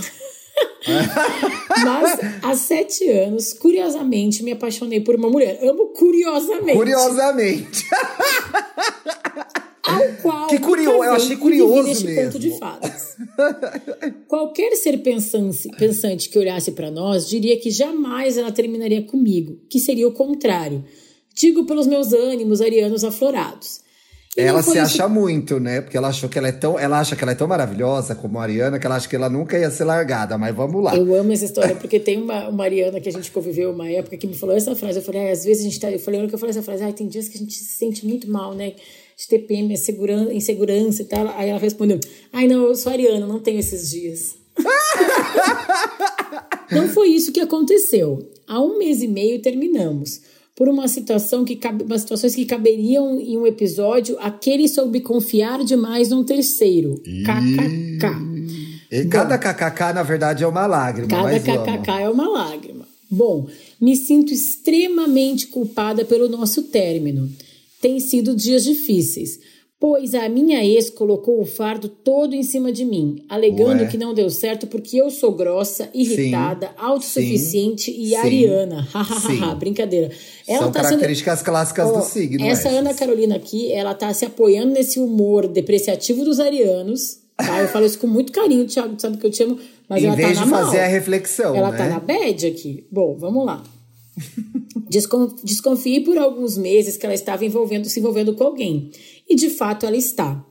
[1.84, 5.58] Mas há sete anos, curiosamente, me apaixonei por uma mulher.
[5.62, 6.76] Amo curiosamente.
[6.76, 7.86] Curiosamente.
[9.94, 12.24] Ao qual Que curioso, eu achei curioso neste mesmo.
[12.24, 13.16] conto de fadas.
[14.28, 19.78] Qualquer ser pensante, pensante que olhasse para nós diria que jamais ela terminaria comigo, que
[19.78, 20.84] seria o contrário.
[21.34, 23.80] Digo pelos meus ânimos arianos aflorados.
[24.34, 25.82] E Ela se acha muito, né?
[25.82, 26.78] Porque ela achou que ela é tão.
[26.78, 29.28] Ela acha que ela é tão maravilhosa como a Ariana que ela acha que ela
[29.28, 30.96] nunca ia ser largada, mas vamos lá.
[30.96, 34.16] Eu amo essa história, porque tem uma, uma Ariana que a gente conviveu uma época
[34.16, 35.00] que me falou essa frase.
[35.00, 35.90] Eu falei, ah, às vezes a gente tá.
[35.90, 38.06] Eu falei, que eu falei essa frase, ah, tem dias que a gente se sente
[38.06, 38.72] muito mal, né?
[39.16, 41.28] De TPM, segurança, insegurança e tal.
[41.36, 42.00] Aí ela respondeu,
[42.32, 44.36] ai, não, eu sou Ariana, não tenho esses dias.
[46.70, 48.30] não foi isso que aconteceu.
[48.46, 50.20] Há um mês e meio terminamos.
[50.54, 55.64] Por uma situação que cabe, umas situações que caberiam em um episódio, aquele soube confiar
[55.64, 57.02] demais num terceiro.
[57.24, 58.32] KKK.
[58.90, 61.08] E cada kkk, na verdade, é uma lágrima.
[61.08, 62.86] Cada kkk é uma lágrima.
[63.10, 63.46] Bom,
[63.80, 67.30] me sinto extremamente culpada pelo nosso término.
[67.82, 69.38] Tem sido dias difíceis,
[69.80, 73.88] pois a minha ex colocou o fardo todo em cima de mim, alegando Ué.
[73.88, 78.14] que não deu certo porque eu sou grossa, irritada, autossuficiente e Sim.
[78.14, 78.88] ariana.
[78.92, 79.20] Hahaha,
[79.52, 79.58] Sim.
[79.58, 80.10] brincadeira.
[80.46, 82.44] São tá sendo- características clássicas Ó, do signo.
[82.46, 82.78] Essa essas.
[82.78, 87.18] Ana Carolina aqui, ela tá se apoiando nesse humor depreciativo dos arianos.
[87.36, 87.60] Tá?
[87.62, 89.58] Eu falo isso com muito carinho, Thiago, sabe que eu te amo,
[89.88, 90.84] mas Em ela vez tá na de fazer mal.
[90.86, 91.76] a reflexão, Ela né?
[91.78, 92.86] tá na bad aqui.
[92.92, 93.64] Bom, vamos lá.
[94.88, 98.90] Descon- Desconfiei por alguns meses que ela estava envolvendo, se envolvendo com alguém.
[99.28, 100.44] E de fato ela está.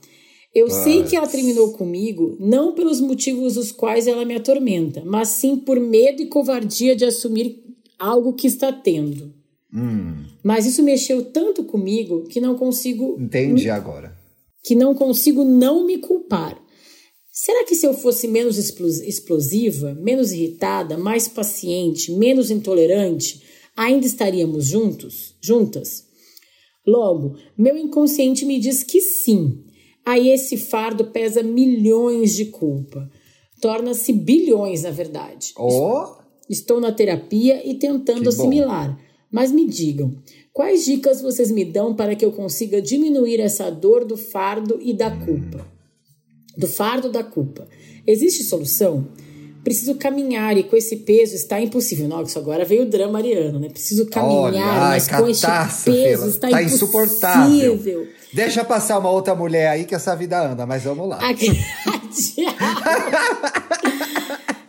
[0.54, 5.30] Eu sei que ela terminou comigo não pelos motivos os quais ela me atormenta, mas
[5.30, 7.64] sim por medo e covardia de assumir
[7.98, 9.34] algo que está tendo.
[9.74, 14.14] Hum, Mas isso mexeu tanto comigo que não consigo entendi agora.
[14.64, 16.62] que não consigo não me culpar.
[17.32, 23.42] Será que se eu fosse menos explos- explosiva, menos irritada, mais paciente, menos intolerante,
[23.76, 26.06] ainda estaríamos juntos, juntas?
[26.86, 29.64] Logo, meu inconsciente me diz que sim.
[30.06, 33.10] Aí esse fardo pesa milhões de culpa.
[33.62, 35.54] Torna-se bilhões, na verdade.
[35.56, 36.20] Ó,
[36.50, 38.30] Estou na terapia e tentando Que bom.
[38.30, 39.00] assimilar.
[39.32, 40.14] Mas me digam,
[40.52, 44.92] quais dicas vocês me dão para que eu consiga diminuir essa dor do fardo e
[44.94, 45.66] da culpa?
[46.58, 47.66] Do fardo da culpa.
[48.06, 49.08] Existe solução?
[49.64, 52.08] Preciso caminhar e com esse peso está impossível.
[52.08, 53.70] Não, isso agora veio o drama ariano, né?
[53.70, 56.76] Preciso caminhar, olha, ai, mas com este catástrofe, peso está tá impossível.
[56.76, 58.08] insuportável.
[58.34, 61.20] Deixa passar uma outra mulher aí que essa vida anda, mas vamos lá.
[61.22, 61.46] Ac-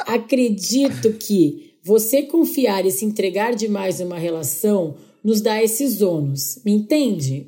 [0.07, 6.59] Acredito que você confiar e se entregar demais numa relação nos dá esses ônus.
[6.64, 7.47] Me entende?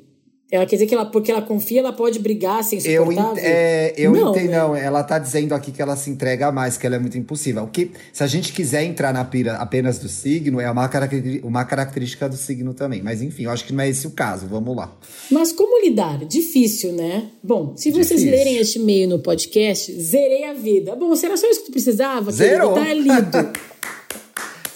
[0.55, 3.33] Ela quer dizer que ela, porque ela confia, ela pode brigar sem Eu, insuportável?
[3.37, 4.57] ent- é, eu não, entendo, né?
[4.57, 4.75] não.
[4.75, 7.61] Ela tá dizendo aqui que ela se entrega mais, que ela é muito impulsiva.
[7.63, 10.89] O que, se a gente quiser entrar na pira apenas do signo, é uma,
[11.43, 13.01] uma característica do signo também.
[13.01, 14.47] Mas enfim, eu acho que não é esse o caso.
[14.47, 14.95] Vamos lá.
[15.31, 16.23] Mas como lidar?
[16.25, 17.29] Difícil, né?
[17.43, 18.31] Bom, se vocês Difícil.
[18.31, 20.95] lerem este e-mail no podcast, zerei a vida.
[20.95, 22.31] Bom, será só isso que tu precisava?
[22.31, 22.73] Zerou.
[22.73, 23.51] Tá lido.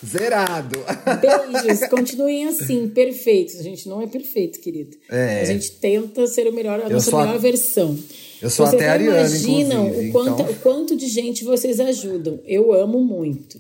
[0.06, 0.80] Zerado!
[1.64, 3.60] Beijos, continuem assim, perfeitos.
[3.60, 4.95] A gente não é perfeito, querido.
[5.10, 5.41] É.
[5.41, 7.97] A gente tenta ser o melhor, a Eu nossa sou a- melhor versão.
[8.41, 11.80] Eu sou vocês até não ariano, imaginam o quanto, então- o quanto de gente vocês
[11.80, 12.39] ajudam.
[12.45, 13.60] Eu amo muito.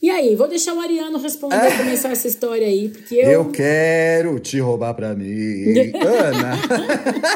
[0.00, 3.30] E aí, vou deixar o Ariano responder, começar essa história aí, porque eu.
[3.30, 5.64] Eu quero te roubar pra mim.
[5.96, 6.56] Ana!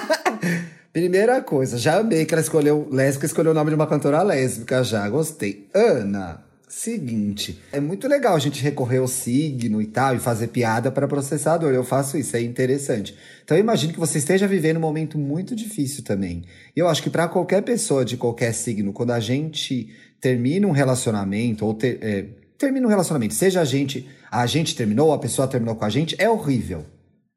[0.93, 2.87] Primeira coisa, já amei que ela escolheu.
[2.91, 5.68] Lésbica escolheu o nome de uma cantora lésbica, já gostei.
[5.72, 10.91] Ana, seguinte, é muito legal a gente recorrer ao signo e tal, e fazer piada
[10.91, 11.73] para processador.
[11.73, 13.14] Eu faço isso, é interessante.
[13.45, 16.45] Então eu imagino que você esteja vivendo um momento muito difícil também.
[16.75, 20.71] E eu acho que para qualquer pessoa de qualquer signo, quando a gente termina um
[20.71, 25.18] relacionamento, ou ter, é, termina um relacionamento, seja a gente, a gente terminou, ou a
[25.18, 26.87] pessoa terminou com a gente, é horrível.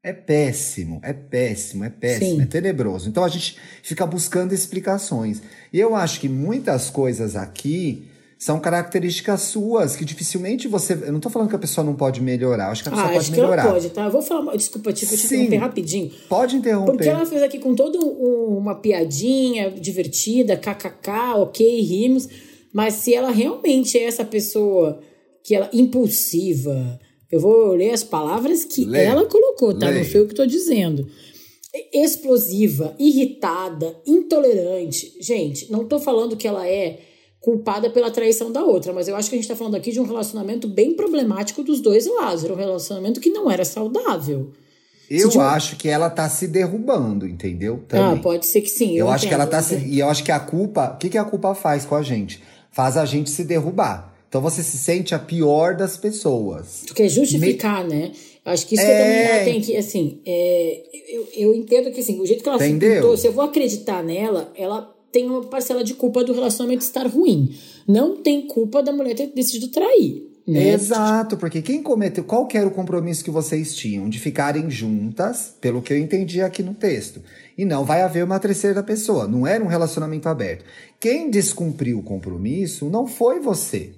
[0.00, 2.42] É péssimo, é péssimo, é péssimo, Sim.
[2.42, 3.08] é tenebroso.
[3.08, 5.42] Então a gente fica buscando explicações.
[5.72, 8.06] E eu acho que muitas coisas aqui
[8.44, 10.92] são características suas que dificilmente você.
[10.92, 13.06] Eu não tô falando que a pessoa não pode melhorar, eu acho que a pessoa
[13.08, 13.72] Ah, pode acho que ela melhorar.
[13.72, 14.04] pode, tá?
[14.04, 14.54] Eu vou falar.
[14.56, 15.34] Desculpa, tipo, te Sim.
[15.36, 16.10] interromper rapidinho.
[16.28, 16.92] Pode interromper.
[16.92, 22.28] Porque ela fez aqui com toda um- uma piadinha divertida, kkk, ok, rimos.
[22.70, 25.00] Mas se ela realmente é essa pessoa
[25.42, 27.00] que ela impulsiva,
[27.32, 29.04] eu vou ler as palavras que Lê.
[29.04, 29.86] ela colocou, tá?
[29.86, 30.04] Não Lê.
[30.04, 31.06] foi eu que tô dizendo.
[31.92, 35.12] Explosiva, irritada, intolerante.
[35.20, 36.98] Gente, não tô falando que ela é
[37.44, 40.00] culpada pela traição da outra, mas eu acho que a gente tá falando aqui de
[40.00, 42.42] um relacionamento bem problemático dos dois lados.
[42.42, 44.50] Era um relacionamento que não era saudável.
[45.10, 47.80] Eu de acho que ela tá se derrubando, entendeu?
[47.84, 48.22] Ah, Também.
[48.22, 48.96] pode ser que sim.
[48.96, 49.76] Eu acho que ela tá se.
[49.76, 50.92] E eu acho que a culpa.
[50.94, 52.42] O que, que a culpa faz com a gente?
[52.72, 54.14] Faz a gente se derrubar.
[54.28, 56.82] Então você se sente a pior das pessoas.
[56.86, 58.12] Tu quer justificar, né?
[58.44, 58.98] Eu Acho que isso que É.
[58.98, 62.56] também ela tem que, assim, é, eu, eu entendo que, assim, o jeito que ela
[62.58, 62.90] Entendeu?
[62.90, 66.82] se pintou, se eu vou acreditar nela, ela tem uma parcela de culpa do relacionamento
[66.82, 67.56] estar ruim.
[67.86, 70.70] Não tem culpa da mulher ter decidido trair, né?
[70.70, 72.24] Exato, porque quem cometeu.
[72.24, 74.08] Qual era o compromisso que vocês tinham?
[74.08, 77.22] De ficarem juntas, pelo que eu entendi aqui no texto.
[77.56, 79.28] E não vai haver uma terceira pessoa.
[79.28, 80.64] Não era um relacionamento aberto.
[80.98, 83.92] Quem descumpriu o compromisso não foi você.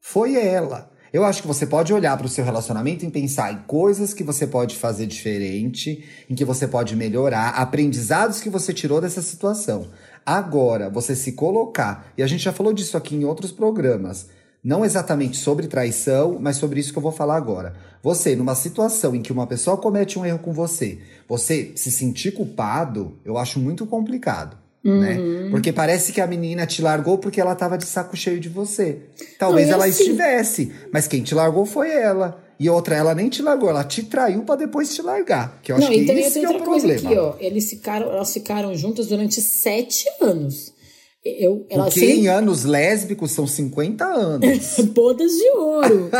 [0.00, 0.90] Foi ela.
[1.14, 4.24] Eu acho que você pode olhar para o seu relacionamento e pensar em coisas que
[4.24, 9.90] você pode fazer diferente, em que você pode melhorar, aprendizados que você tirou dessa situação.
[10.26, 14.28] Agora, você se colocar, e a gente já falou disso aqui em outros programas,
[14.62, 17.74] não exatamente sobre traição, mas sobre isso que eu vou falar agora.
[18.02, 20.98] Você, numa situação em que uma pessoa comete um erro com você,
[21.28, 24.63] você se sentir culpado, eu acho muito complicado.
[24.84, 25.48] Né?
[25.50, 28.98] Porque parece que a menina te largou porque ela tava de saco cheio de você.
[29.38, 32.42] Talvez Não, ela assim- estivesse, mas quem te largou foi ela.
[32.60, 35.58] E outra, ela nem te largou, ela te traiu pra depois te largar.
[35.62, 37.08] Que eu acho Não, que e também isso que é o problema.
[37.10, 37.34] aqui, ó.
[37.40, 40.73] Eles ficaram, elas ficaram juntas durante sete anos.
[41.24, 44.76] Eu, ela Porque sempre- em anos lésbicos são 50 anos.
[44.92, 46.10] bodas de ouro.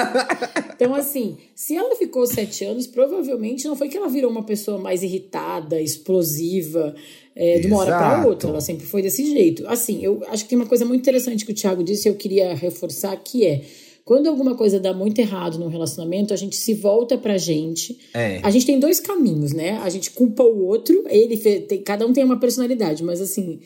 [0.74, 4.78] então, assim, se ela ficou sete anos, provavelmente não foi que ela virou uma pessoa
[4.78, 6.94] mais irritada, explosiva,
[7.36, 8.48] é, de uma hora para outra.
[8.48, 9.66] Ela sempre foi desse jeito.
[9.68, 12.14] Assim, eu acho que tem uma coisa muito interessante que o Thiago disse e eu
[12.14, 13.60] queria reforçar, que é
[14.06, 17.98] quando alguma coisa dá muito errado num relacionamento, a gente se volta pra gente.
[18.12, 18.38] É.
[18.42, 19.78] A gente tem dois caminhos, né?
[19.82, 23.60] A gente culpa o outro, ele tem- cada um tem uma personalidade, mas assim,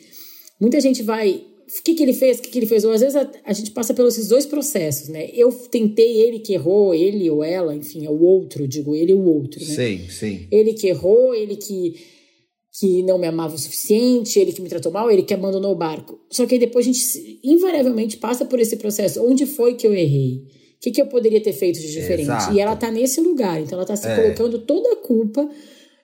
[0.59, 1.43] muita gente vai.
[1.79, 2.39] O que, que ele fez?
[2.39, 2.83] O que, que ele fez?
[2.83, 5.29] Ou às vezes a, a gente passa pelos esses dois processos, né?
[5.33, 9.15] Eu tentei, ele que errou, ele ou ela, enfim, é o outro, digo ele e
[9.15, 9.75] o outro, né?
[9.75, 10.47] Sim, sim.
[10.51, 11.93] Ele que errou, ele que,
[12.79, 15.77] que não me amava o suficiente, ele que me tratou mal, ele que abandonou o
[15.77, 16.19] barco.
[16.31, 19.23] Só que aí depois a gente invariavelmente passa por esse processo.
[19.23, 20.37] Onde foi que eu errei?
[20.77, 22.21] O que, que eu poderia ter feito de diferente?
[22.31, 22.55] Exato.
[22.55, 24.15] E ela tá nesse lugar, então ela tá se É.
[24.15, 25.47] colocando toda a culpa,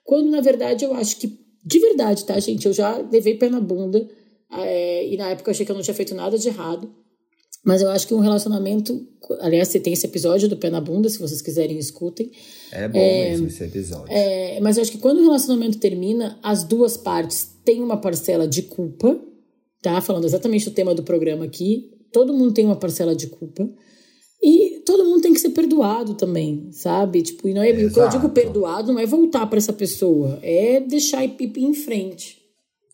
[0.04, 2.68] quando na verdade eu acho que, de verdade, tá, gente?
[2.68, 4.08] Eu já levei pé na bunda,
[4.52, 6.94] é, e na época eu achei que eu não tinha feito nada de errado.
[7.66, 9.08] Mas eu acho que um relacionamento.
[9.40, 12.32] Aliás, você tem esse episódio do pé na bunda, se vocês quiserem, escutem.
[12.72, 14.14] É bom mesmo esse episódio.
[14.14, 18.48] É, mas eu acho que quando o relacionamento termina, as duas partes têm uma parcela
[18.48, 19.20] de culpa,
[19.82, 20.00] tá?
[20.00, 21.90] Falando exatamente do tema do programa aqui.
[22.14, 23.68] Todo mundo tem uma parcela de culpa.
[24.44, 27.24] E todo mundo tem que ser perdoado também, sabe?
[27.24, 30.38] Tipo, e não é, o que eu digo perdoado não é voltar para essa pessoa,
[30.44, 32.45] é deixar ir, ir em frente.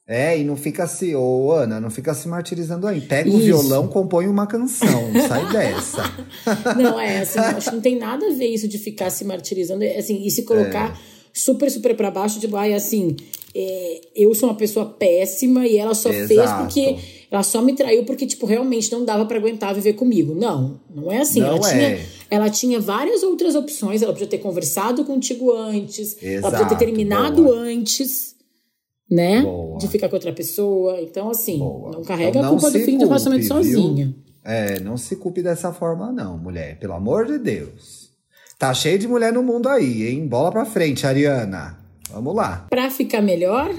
[0.07, 3.01] É, e não fica se, ô Ana, não fica se martirizando aí.
[3.01, 3.45] Pega o Isso.
[3.45, 6.03] violão, compõe uma canção, sai dessa.
[6.77, 9.83] Não, é assim, acho que não tem nada a ver isso de ficar se martirizando,
[9.83, 10.99] é, assim, e se colocar
[11.33, 13.15] super, super pra baixo, tipo, ai, assim,
[13.55, 16.27] é, eu sou uma pessoa péssima e ela só Exato.
[16.27, 17.21] fez porque.
[17.31, 20.35] Ela só me traiu porque, tipo, realmente não dava pra aguentar viver comigo.
[20.35, 21.39] Não, não é assim.
[21.39, 21.71] ela, Não é.
[21.95, 21.99] tinha,
[22.29, 24.01] ela tinha várias outras opções.
[24.01, 26.17] Ela podia ter conversado contigo antes.
[26.21, 27.55] ela podia ter Exato, terminado boa.
[27.57, 28.35] antes,
[29.11, 29.41] né?
[29.41, 29.77] Boa.
[29.77, 31.01] De ficar com outra pessoa.
[31.01, 31.91] Então, assim, Boa.
[31.91, 34.15] não carrega Então a culpa não do fim do relacionamento culpe, sozinha.
[34.43, 36.79] É, não se culpe dessa forma, não, mulher.
[36.79, 38.09] Pelo amor de Deus.
[38.57, 40.25] Tá cheio de mulher no mundo aí, hein?
[40.27, 41.77] Bola pra frente, Ariana.
[42.09, 42.67] Vamos lá.
[42.69, 43.69] Pra ficar melhor,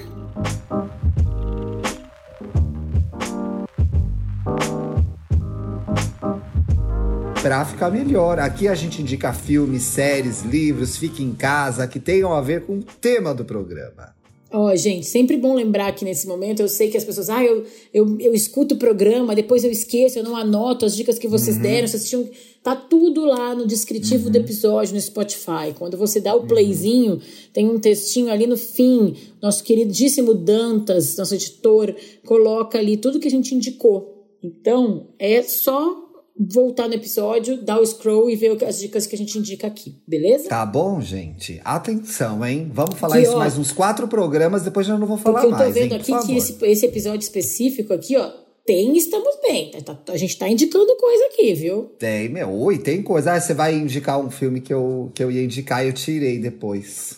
[7.42, 8.38] Pra ficar melhor.
[8.38, 12.78] Aqui a gente indica filmes, séries, livros, fique em casa, que tenham a ver com
[12.78, 14.14] o tema do programa.
[14.54, 17.64] Ó, gente, sempre bom lembrar que nesse momento eu sei que as pessoas, ah, eu,
[17.92, 21.56] eu, eu escuto o programa, depois eu esqueço, eu não anoto as dicas que vocês
[21.56, 21.62] Uhum.
[21.62, 22.28] deram, vocês tinham.
[22.62, 25.72] Tá tudo lá no descritivo do episódio no Spotify.
[25.76, 26.42] Quando você dá Uhum.
[26.44, 27.20] o playzinho,
[27.52, 29.16] tem um textinho ali no fim.
[29.40, 31.94] Nosso queridíssimo Dantas, nosso editor,
[32.24, 34.28] coloca ali tudo que a gente indicou.
[34.42, 35.96] Então, é só
[36.38, 40.02] voltar no episódio, dar o scroll e ver as dicas que a gente indica aqui,
[40.06, 40.48] beleza?
[40.48, 41.60] Tá bom, gente?
[41.64, 42.70] Atenção, hein?
[42.72, 45.52] Vamos falar Que, isso ó, mais uns quatro programas, depois eu não vou falar Porque
[45.54, 46.00] eu tô mais, vendo hein?
[46.00, 48.30] aqui Por que esse, esse episódio específico aqui, ó,
[48.64, 49.70] tem Estamos Bem.
[49.72, 51.84] Tá- tá- a gente tá indicando coisa aqui, viu?
[51.98, 52.50] Tem, meu.
[52.50, 53.32] Oi, tem coisa.
[53.32, 56.38] Ah, você vai indicar um filme que eu, que eu ia indicar e eu tirei
[56.38, 57.16] depois.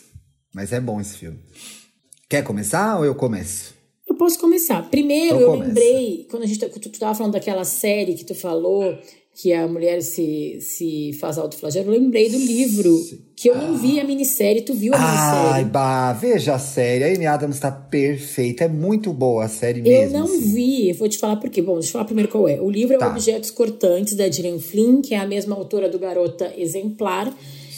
[0.54, 1.38] Mas é bom esse filme.
[2.30, 3.73] Quer começar ou eu começo?
[4.24, 4.88] Eu posso começar.
[4.90, 5.68] Primeiro, Então eu começa.
[5.68, 8.96] lembrei, quando a gente, tá- tu, tu tava falando daquela série que tu falou,
[9.36, 12.96] que a mulher se, se faz autoflagelo, eu lembrei do livro,
[13.36, 15.02] que eu não vi a minissérie, tu viu a Ai,
[15.58, 15.70] minissérie?
[15.70, 17.04] bah, veja a série.
[17.04, 18.64] A Amy Adams tá perfeita.
[18.64, 20.18] É muito boa a série Eu mesmo.
[20.18, 20.52] não assim.
[20.54, 21.60] vi, eu vou te falar por quê.
[21.60, 22.60] Bom, deixa eu falar primeiro qual é.
[22.60, 23.10] O livro é Tá.
[23.10, 27.30] Objetos Cortantes, da Gillian Flynn, que é a mesma autora do Garota Exemplar.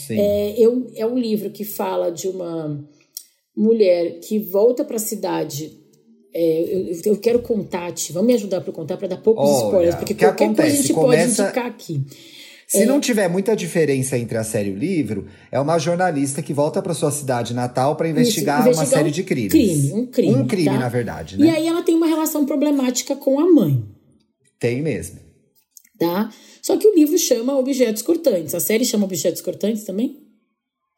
[0.06, 0.18] Sim.
[0.20, 2.86] É, eu, é um livro que fala de uma
[3.56, 5.72] mulher que volta para a cidade.
[6.38, 9.64] É, eu, eu quero contar, Ti, vamos me ajudar para contar, para dar poucos Olha,
[9.64, 10.76] spoilers, porque qualquer coisa a acontece?
[10.82, 12.02] gente Começa- pode indicar aqui.
[12.68, 12.84] Se É.
[12.84, 16.82] não tiver muita diferença entre a série e o livro, é uma jornalista que volta
[16.82, 19.52] para sua cidade natal para investigar, Isso, uma série um de crimes.
[19.52, 20.34] Crime, um crime.
[20.34, 20.78] Um crime, tá?
[20.78, 21.50] na verdade, E né?
[21.56, 23.82] aí ela tem uma relação problemática com a mãe.
[24.58, 25.20] Tem mesmo.
[25.98, 26.30] tá?
[26.60, 28.54] Só que o livro chama Objetos Cortantes.
[28.54, 30.18] A série chama Objetos Cortantes também?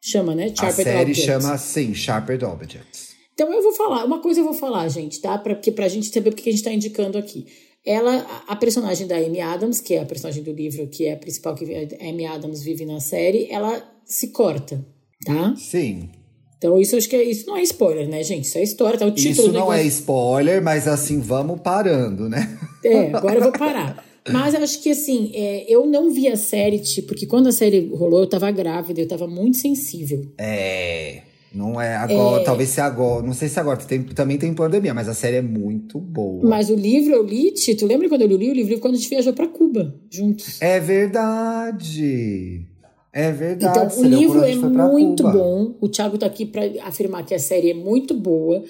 [0.01, 0.45] Chama, né?
[0.45, 1.23] A Sharpened série Objects.
[1.25, 3.08] chama, sim, Sharpened Objects.
[3.39, 5.37] Então eu vou falar, uma coisa eu vou falar, gente, tá?
[5.37, 7.45] Pra, porque, pra gente saber porque a gente tá indicando aqui.
[7.85, 11.17] Ela, a, personagem da Amy Adams, que é a personagem do livro, que é a
[11.17, 14.85] principal que a Amy Adams vive na série, ela se corta,
[15.25, 15.55] tá?
[15.55, 16.09] Sim.
[16.57, 18.43] Então isso acho que é, isso não é spoiler, né, gente?
[18.43, 19.05] Isso é história, tá?
[19.05, 19.87] O título Isso não é negócio.
[19.87, 22.59] spoiler, mas assim, vamos parando, né?
[22.83, 24.05] É, agora eu vou parar.
[24.29, 27.53] Mas eu acho que assim, é, eu não vi a série, tipo, porque quando a
[27.53, 30.29] série rolou, eu tava grávida, eu tava muito sensível.
[30.37, 31.28] É.
[31.53, 33.25] Não é agora, talvez se agora.
[33.25, 36.47] Não sei se agora, tem- também tem pandemia, mas a série é muito boa.
[36.47, 39.09] Mas o livro eu li, Tito, lembra quando eu li o livro quando a gente
[39.09, 40.61] viajou pra Cuba, juntos?
[40.61, 42.65] É verdade.
[43.11, 43.79] É verdade.
[43.79, 45.75] Então, o livro é muito bom.
[45.81, 48.63] O Thiago tá aqui para afirmar que a série é muito boa.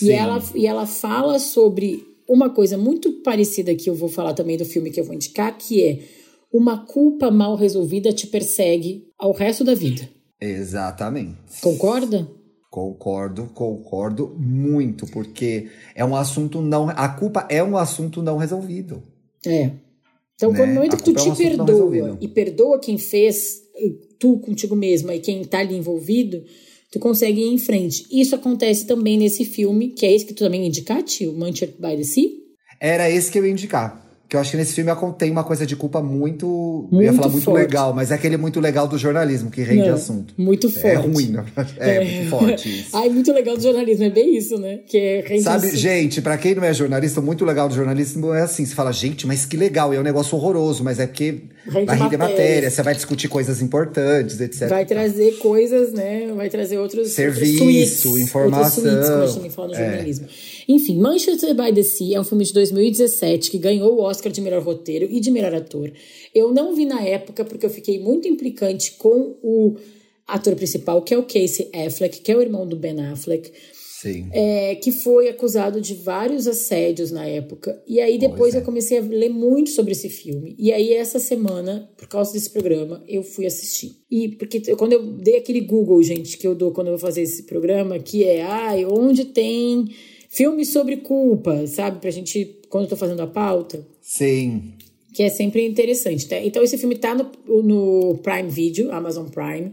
[0.00, 0.12] E Sim.
[0.12, 4.64] ela, e ela fala sobre uma coisa muito parecida que eu vou falar também do
[4.64, 5.98] filme que eu vou indicar, que é
[6.52, 10.08] uma culpa mal resolvida te persegue ao resto da vida.
[10.42, 11.36] Exatamente.
[11.60, 12.28] Concorda?
[12.70, 16.88] Concordo, concordo muito, porque é um assunto não.
[16.88, 19.02] A culpa é um assunto não resolvido.
[19.46, 19.70] É.
[20.34, 20.58] Então, Né?
[20.58, 23.60] quando no momento que tu é te um assunto não perdoa e perdoa quem fez,
[24.18, 26.42] tu contigo mesma e quem tá ali envolvido,
[26.90, 28.06] tu consegue ir em frente.
[28.10, 31.96] Isso acontece também nesse filme, que é esse que tu também indicaste, o Manchester by
[31.96, 32.30] the Sea.
[32.80, 34.02] Era esse que eu ia indicar.
[34.28, 36.88] Que eu acho que nesse filme tem uma coisa de culpa muito.
[36.90, 37.60] eu ia Muito falar muito forte.
[37.60, 40.32] legal, mas é aquele muito legal do jornalismo, que rende Não, assunto.
[40.38, 40.86] Muito forte.
[40.86, 41.74] É ruim, verdade.
[41.78, 42.96] É, muito forte isso.
[42.96, 44.78] Ai, muito legal do jornalismo, é bem isso, né?
[44.86, 45.78] Que é rende Sabe, assunto.
[45.78, 48.90] gente, pra quem não é jornalista, o muito legal do jornalismo é assim: você fala,
[48.90, 52.16] gente, mas que legal, e é um negócio horroroso, mas é porque Rende vai render
[52.16, 52.18] matéria.
[52.18, 54.66] matéria, você vai discutir coisas importantes, etc.
[54.68, 56.32] Vai trazer coisas, né?
[56.34, 58.82] Vai trazer outros Serviço, outros suítes, informação.
[58.82, 59.98] Outros suítes, como a gente fala no É.
[60.68, 64.40] Enfim, Manchester by the Sea é um filme de 2017 que ganhou o Oscar de
[64.40, 65.92] melhor roteiro e de melhor ator.
[66.34, 69.76] Eu não vi na época porque eu fiquei muito implicante com o
[70.26, 73.50] ator principal, que é o Casey Affleck, que é o irmão do Ben Affleck.
[74.02, 74.28] Sim.
[74.32, 77.80] é, que foi acusado de vários assédios na época.
[77.86, 78.58] E aí depois é.
[78.58, 80.56] eu comecei a ler muito sobre esse filme.
[80.58, 83.92] E aí essa semana, por causa desse programa, eu fui assistir.
[84.10, 87.22] E porque quando eu dei aquele Google, gente, que eu dou quando eu vou fazer
[87.22, 89.88] esse programa, que é, ai, onde tem
[90.32, 92.00] filme sobre culpa, sabe?
[92.00, 94.72] Pra gente, quando eu tô fazendo a pauta, Sim.
[95.14, 96.26] que é sempre interessante.
[96.26, 96.38] Tá?
[96.38, 99.72] Então esse filme tá no, no Prime Video, Amazon Prime.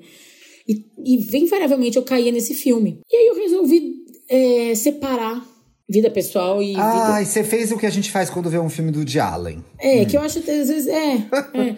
[0.68, 3.00] E, e invariavelmente eu caía nesse filme.
[3.10, 5.44] E aí eu resolvi é, separar
[5.90, 6.76] vida pessoal e.
[6.78, 7.22] Ah, vida...
[7.24, 9.64] e você fez o que a gente faz quando vê um filme do Woody Allen.
[9.80, 10.06] É, hum.
[10.06, 10.88] que eu acho até às vezes.
[10.88, 11.76] É, é.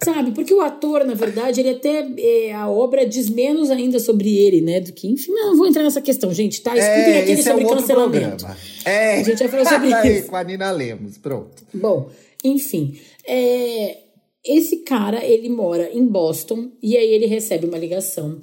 [0.04, 2.06] Sabe, porque o ator, na verdade, ele até.
[2.18, 4.80] É, a obra diz menos ainda sobre ele, né?
[4.80, 5.08] Do que.
[5.08, 6.76] Enfim, não vou entrar nessa questão, gente, tá?
[6.76, 8.44] Escutem é, aquele sobre é um cancelamento.
[8.44, 8.56] Programa.
[8.84, 9.20] É.
[9.20, 10.28] A gente já falou sobre isso.
[10.28, 11.66] Com a Nina Lemos, pronto.
[11.74, 12.08] Bom,
[12.44, 12.96] enfim.
[13.26, 13.98] É,
[14.44, 18.38] esse cara, ele mora em Boston e aí ele recebe uma ligação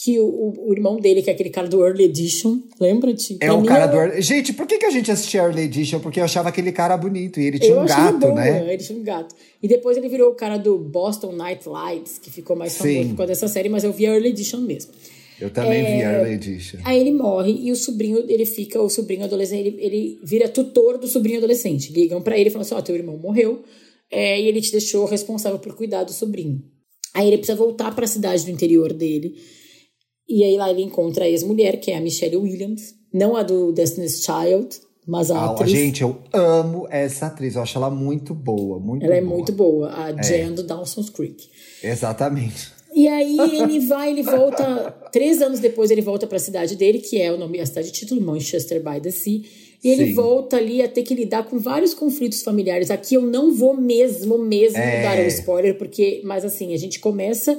[0.00, 3.36] que o, o, irmão dele, que é aquele cara do Early Edition, lembra-te?
[3.40, 4.22] É o cara do Early...
[4.22, 5.98] Gente, por que, que a gente assistia Early Edition?
[5.98, 8.72] Porque eu achava aquele cara bonito e ele tinha eu um gato, bom, né?
[8.72, 9.34] Ele tinha um gato.
[9.60, 13.08] E depois ele virou o cara do Boston Night Lights, que ficou mais famoso Sim.
[13.08, 14.92] por causa dessa série, mas eu vi Early Edition mesmo.
[15.40, 15.96] Eu também é...
[15.96, 16.78] vi Early Edition.
[16.84, 20.98] Aí ele morre e o sobrinho, ele fica, o sobrinho adolescente, ele, ele vira tutor
[20.98, 21.92] do sobrinho adolescente.
[21.92, 23.64] Ligam para ele e falam assim: Ó, oh, teu irmão morreu
[24.12, 26.62] é, e ele te deixou responsável por cuidar do sobrinho.
[27.12, 29.34] Aí ele precisa voltar para a cidade do interior dele
[30.28, 33.72] e aí lá ele encontra a ex-mulher, que é a Michelle Williams, não a do
[33.72, 34.68] Destiny's Child,
[35.06, 35.70] mas a ah, atriz.
[35.70, 39.24] Gente, eu amo essa atriz, eu acho ela muito boa, muito Ela boa.
[39.24, 40.22] é muito boa, a é.
[40.22, 41.48] Jen do Dawson's Creek.
[41.82, 42.76] Exatamente.
[42.94, 46.98] E aí ele vai, ele volta, três anos depois ele volta para a cidade dele,
[46.98, 49.40] que é o nome, a cidade de título, Manchester by the Sea.
[49.82, 50.14] E ele Sim.
[50.14, 52.90] volta ali a ter que lidar com vários conflitos familiares.
[52.90, 55.02] Aqui eu não vou mesmo, mesmo é.
[55.02, 57.56] dar um spoiler, porque, mas assim, a gente começa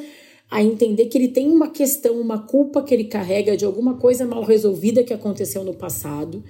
[0.50, 4.26] a entender que ele tem uma questão, uma culpa que ele carrega de alguma coisa
[4.26, 6.44] mal resolvida que aconteceu no passado.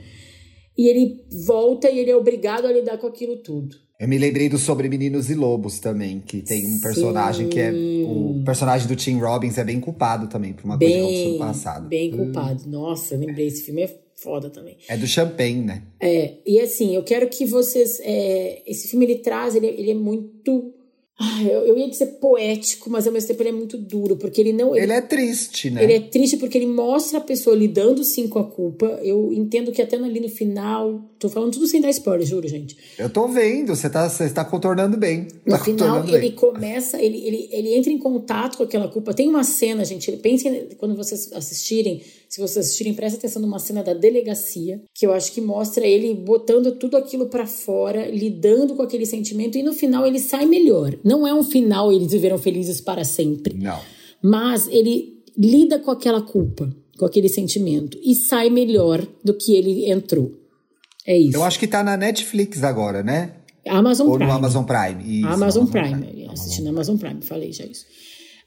[0.78, 3.76] E ele volta e ele é obrigado a lidar com aquilo tudo.
[4.00, 7.50] Eu me lembrei do Sobre Meninos e Lobos também, que tem um personagem Sim.
[7.50, 7.70] que é.
[7.70, 11.90] O personagem do Tim Robbins é bem culpado também por uma bem, coisa no passado.
[11.90, 12.64] Bem culpado.
[12.66, 12.70] Hum.
[12.70, 14.78] Nossa, lembrei, esse filme é foda também.
[14.88, 15.84] É do Champagne, né?
[16.00, 18.00] É, e assim, eu quero que vocês.
[18.02, 20.74] É, esse filme ele traz, ele, ele é muito
[21.42, 24.54] eu, eu, ia dizer poético, mas ao mesmo tempo ele é muito duro, porque ele
[24.54, 24.74] não.
[24.74, 25.84] Ele, ele, é triste, né?
[25.84, 28.86] Ele é triste porque ele mostra a pessoa lidando sim com a culpa.
[29.04, 31.02] Eu entendo que até ali no final.
[31.20, 32.78] Tô falando tudo sem dar spoiler, juro, gente.
[32.98, 35.28] Eu tô vendo, você tá, você tá contornando bem.
[35.46, 36.32] No tá final, ele bem.
[36.32, 39.14] começa, ele, ele, ele entra em contato com aquela culpa.
[39.14, 43.82] Tem uma cena, gente, pensem quando vocês assistirem se vocês assistirem, presta atenção numa cena
[43.82, 48.84] da delegacia, que eu acho que mostra ele botando tudo aquilo para fora, lidando com
[48.84, 50.96] aquele sentimento e no final ele sai melhor.
[51.04, 53.56] Não é um final eles viveram felizes para sempre.
[53.58, 53.80] Não.
[54.22, 59.90] Mas ele lida com aquela culpa, com aquele sentimento e sai melhor do que ele
[59.90, 60.32] entrou.
[61.08, 61.36] É isso.
[61.36, 63.38] Eu acho que tá na Netflix agora, né?
[63.68, 64.30] Amazon Ou Prime.
[64.30, 65.20] no Amazon Prime.
[65.20, 66.06] Isso, Amazon, Amazon Prime.
[66.06, 66.30] Prime.
[66.32, 67.86] Assistindo Amazon Prime, falei já isso.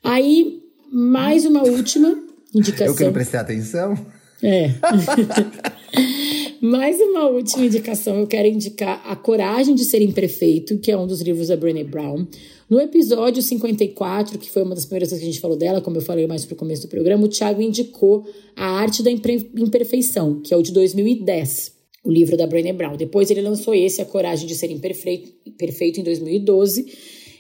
[0.04, 0.60] Aí,
[0.92, 2.86] mais uma última indicação.
[2.86, 3.94] Eu que não prestei atenção.
[4.42, 4.70] É.
[6.60, 11.08] Mais uma última indicação, eu quero indicar A Coragem de Ser Imperfeito, que é um
[11.08, 12.24] dos livros da Brené Brown.
[12.70, 15.96] No episódio 54, que foi uma das primeiras vezes que a gente falou dela, como
[15.96, 18.24] eu falei mais pro começo do programa, o Thiago indicou
[18.56, 21.72] A Arte da Imperfeição, que é o de 2010,
[22.04, 22.96] o livro da Brené Brown.
[22.96, 26.86] Depois ele lançou esse, A Coragem de Ser Imperfeito, perfeito, em 2012.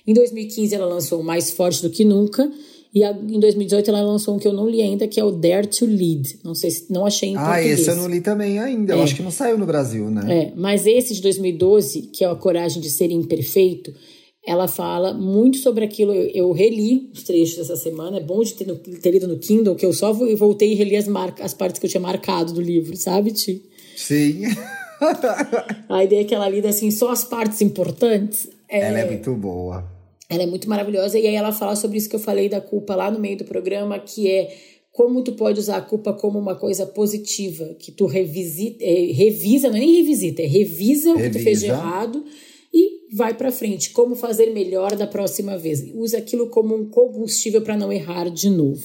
[0.04, 2.50] Em 2015 ela lançou Mais Forte do que Nunca.
[2.94, 5.30] E a, em 2018 ela lançou um que eu não li ainda, que é o
[5.30, 6.40] Dare to Lead.
[6.44, 7.78] Não sei se não achei em ah, português.
[7.78, 8.92] Ah, esse eu não li também ainda.
[8.92, 8.96] É.
[8.96, 10.42] Eu acho que não saiu no Brasil, né?
[10.42, 13.94] É, mas esse de 2012, que é a coragem de ser imperfeito,
[14.46, 16.12] ela fala muito sobre aquilo.
[16.12, 18.18] Eu, eu reli os trechos dessa semana.
[18.18, 20.96] É bom de ter, no, ter lido no Kindle, que eu só voltei e reli
[20.96, 21.06] as,
[21.40, 23.62] as partes que eu tinha marcado do livro, sabe, Ti?
[23.96, 24.42] Sim.
[25.88, 28.48] a ideia é que ela lida assim, só as partes importantes.
[28.68, 28.80] É...
[28.88, 30.01] Ela é muito boa.
[30.32, 32.96] Ela é muito maravilhosa e aí ela fala sobre isso que eu falei da culpa
[32.96, 34.54] lá no meio do programa, que é
[34.92, 39.68] como tu pode usar a culpa como uma coisa positiva, que tu revisita, é, revisa,
[39.68, 41.12] não é nem revisita, é revisa, revisa.
[41.12, 42.24] o que tu fez de errado
[42.72, 43.90] e vai para frente.
[43.90, 45.82] Como fazer melhor da próxima vez.
[45.94, 48.84] Usa aquilo como um combustível para não errar de novo.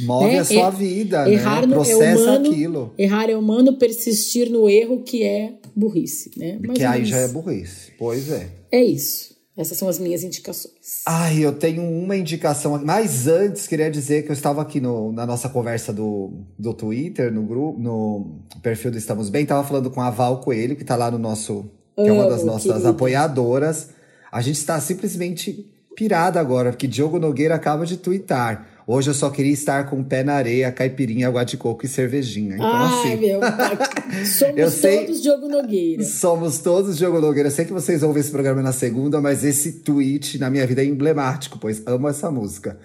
[0.00, 0.38] Move né?
[0.38, 1.32] a sua er, vida, né?
[1.32, 1.74] errar né?
[1.74, 2.94] Processa é humano, aquilo.
[2.96, 6.58] Errar é humano, persistir no erro que é burrice, né?
[6.64, 7.92] Mas, que aí já é burrice.
[7.98, 8.48] Pois é.
[8.70, 9.36] É isso.
[9.58, 11.02] Essas são as minhas indicações.
[11.04, 12.80] Ai, eu tenho uma indicação.
[12.84, 17.32] Mas antes, queria dizer que eu estava aqui no, na nossa conversa do, do Twitter,
[17.32, 20.94] no grupo, no perfil do Estamos Bem, estava falando com a Val Coelho, que está
[20.94, 21.68] lá no nosso.
[21.96, 22.88] que é uma das nossas querido.
[22.88, 23.88] apoiadoras.
[24.30, 28.77] A gente está simplesmente pirada agora, porque Diogo Nogueira acaba de twittar.
[28.90, 31.88] Hoje eu só queria estar com o pé na areia, caipirinha, água de coco e
[31.88, 32.54] cervejinha.
[32.54, 33.20] Então, Ai, assim.
[33.20, 33.40] meu.
[34.24, 36.02] Somos sei, todos Diogo Nogueira.
[36.04, 37.48] Somos todos Diogo Nogueira.
[37.48, 40.82] Eu sei que vocês ouvem esse programa na segunda, mas esse tweet na minha vida
[40.82, 42.78] é emblemático, pois amo essa música.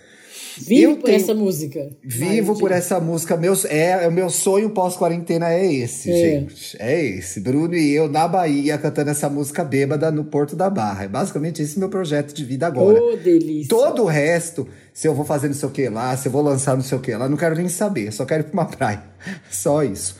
[0.57, 1.15] Vivo por tenho...
[1.15, 1.89] essa música.
[2.03, 3.35] Vivo por essa música.
[3.37, 6.15] Meu, é, o meu sonho pós-quarentena é esse, é.
[6.15, 6.77] gente.
[6.79, 7.39] É esse.
[7.39, 11.05] Bruno e eu na Bahia cantando essa música bêbada no Porto da Barra.
[11.05, 13.01] É basicamente esse meu projeto de vida agora.
[13.01, 13.69] Oh, delícia.
[13.69, 16.41] Todo o resto, se eu vou fazer não sei o que lá, se eu vou
[16.41, 18.11] lançar não sei o que lá, não quero nem saber.
[18.11, 19.03] Só quero ir pra uma praia.
[19.49, 20.15] Só isso.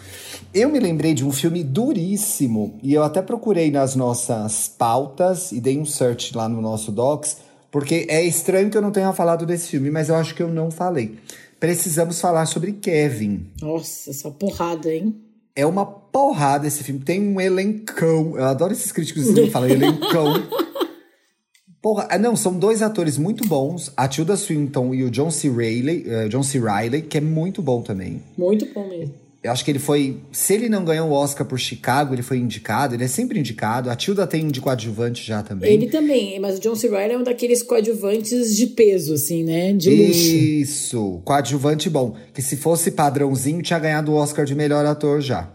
[0.54, 5.60] Eu me lembrei de um filme duríssimo e eu até procurei nas nossas pautas e
[5.60, 7.38] dei um search lá no nosso Docs
[7.74, 10.48] porque é estranho que eu não tenha falado desse filme, mas eu acho que eu
[10.48, 11.18] não falei.
[11.60, 13.48] Precisamos falar sobre Kevin.
[13.60, 15.16] Nossa, essa porrada, hein?
[15.56, 17.02] É uma porrada esse filme.
[17.02, 18.38] Tem um elencão.
[18.38, 20.34] Eu adoro esses críticos que falam elencão.
[21.82, 25.50] Porra, ah, não, são dois atores muito bons, a Tilda Swinton e o John C.
[25.50, 26.60] Reilly, uh, John C.
[26.60, 28.22] Riley, que é muito bom também.
[28.38, 29.16] Muito bom mesmo.
[29.44, 30.22] Eu acho que ele foi.
[30.32, 33.90] Se ele não ganhou o Oscar por Chicago, ele foi indicado, ele é sempre indicado.
[33.90, 35.74] A Tilda tem um de coadjuvante já também.
[35.74, 36.88] Ele também, mas o John C.
[36.88, 39.74] Reilly é um daqueles coadjuvantes de peso, assim, né?
[39.74, 40.36] De luxo.
[40.36, 42.16] Isso, coadjuvante bom.
[42.34, 45.52] Que se fosse padrãozinho, tinha ganhado o Oscar de melhor ator já.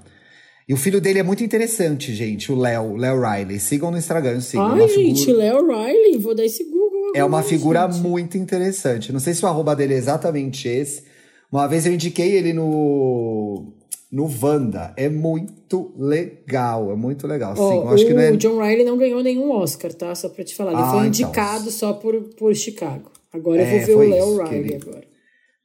[0.68, 3.58] E o filho dele é muito interessante, gente, o Léo, Léo Riley.
[3.58, 4.72] Sigam no Instagram, sigam.
[4.72, 5.38] Ai, gente, figura...
[5.44, 7.12] Léo Riley, vou dar esse Google.
[7.14, 8.02] É uma figura gente.
[8.02, 9.14] muito interessante.
[9.14, 11.04] Não sei se o arroba dele é exatamente esse.
[11.50, 13.77] Uma vez eu indiquei ele no
[14.10, 14.94] no Wanda.
[14.96, 17.54] É muito legal, é muito legal.
[17.54, 18.36] Sim, oh, acho o que não é...
[18.36, 20.14] John Riley não ganhou nenhum Oscar, tá?
[20.14, 20.72] Só pra te falar.
[20.72, 21.06] Ele ah, foi então.
[21.06, 21.72] indicado então.
[21.72, 23.10] só por, por Chicago.
[23.32, 24.74] Agora é, eu vou ver o Léo Riley ele...
[24.76, 25.04] agora.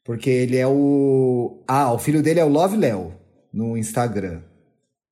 [0.03, 1.63] Porque ele é o.
[1.67, 3.13] Ah, o filho dele é o Love Léo
[3.53, 4.41] no Instagram.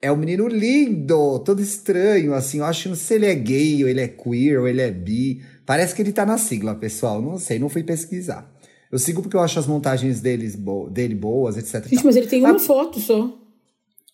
[0.01, 2.57] É um menino lindo, todo estranho, assim.
[2.57, 4.81] Eu acho que não sei se ele é gay, ou ele é queer, ou ele
[4.81, 5.41] é bi.
[5.65, 7.21] Parece que ele tá na sigla, pessoal.
[7.21, 8.50] Não sei, não fui pesquisar.
[8.91, 11.87] Eu sigo porque eu acho as montagens deles bo dele boas, etc.
[11.87, 13.37] Gente, mas ele tem uma foto só.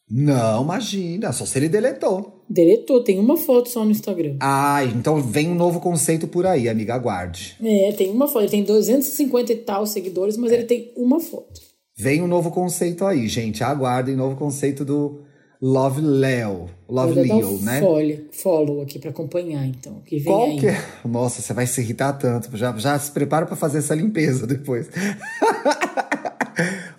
[0.09, 2.45] Não, imagina, só se ele deletou.
[2.49, 4.37] Deletou, tem uma foto só no Instagram.
[4.39, 7.57] Ah, então vem um novo conceito por aí, amiga, aguarde.
[7.61, 8.43] É, tem uma foto.
[8.43, 10.55] Ele tem 250 e tal seguidores, mas é.
[10.55, 11.59] ele tem uma foto.
[11.97, 13.63] Vem um novo conceito aí, gente.
[13.63, 15.23] Aguardem novo conceito do
[15.61, 16.69] Love Leo.
[16.87, 17.79] Love Leo, né?
[17.79, 20.01] Follow, follow aqui para acompanhar, então.
[20.05, 20.83] Que vem Qual que é?
[21.03, 22.55] Nossa, você vai se irritar tanto.
[22.55, 24.89] Já, já se prepara para fazer essa limpeza depois.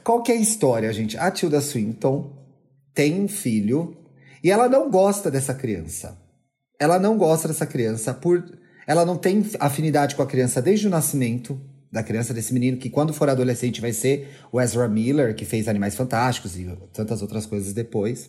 [0.02, 1.16] Qual que é a história, gente?
[1.16, 2.32] A Tilda Swinton
[2.92, 3.96] tem um filho
[4.42, 6.18] e ela não gosta dessa criança.
[6.80, 8.44] Ela não gosta dessa criança por.
[8.86, 11.61] Ela não tem afinidade com a criança desde o nascimento
[11.91, 15.68] da criança desse menino, que quando for adolescente vai ser o Ezra Miller, que fez
[15.68, 18.28] Animais Fantásticos e tantas outras coisas depois.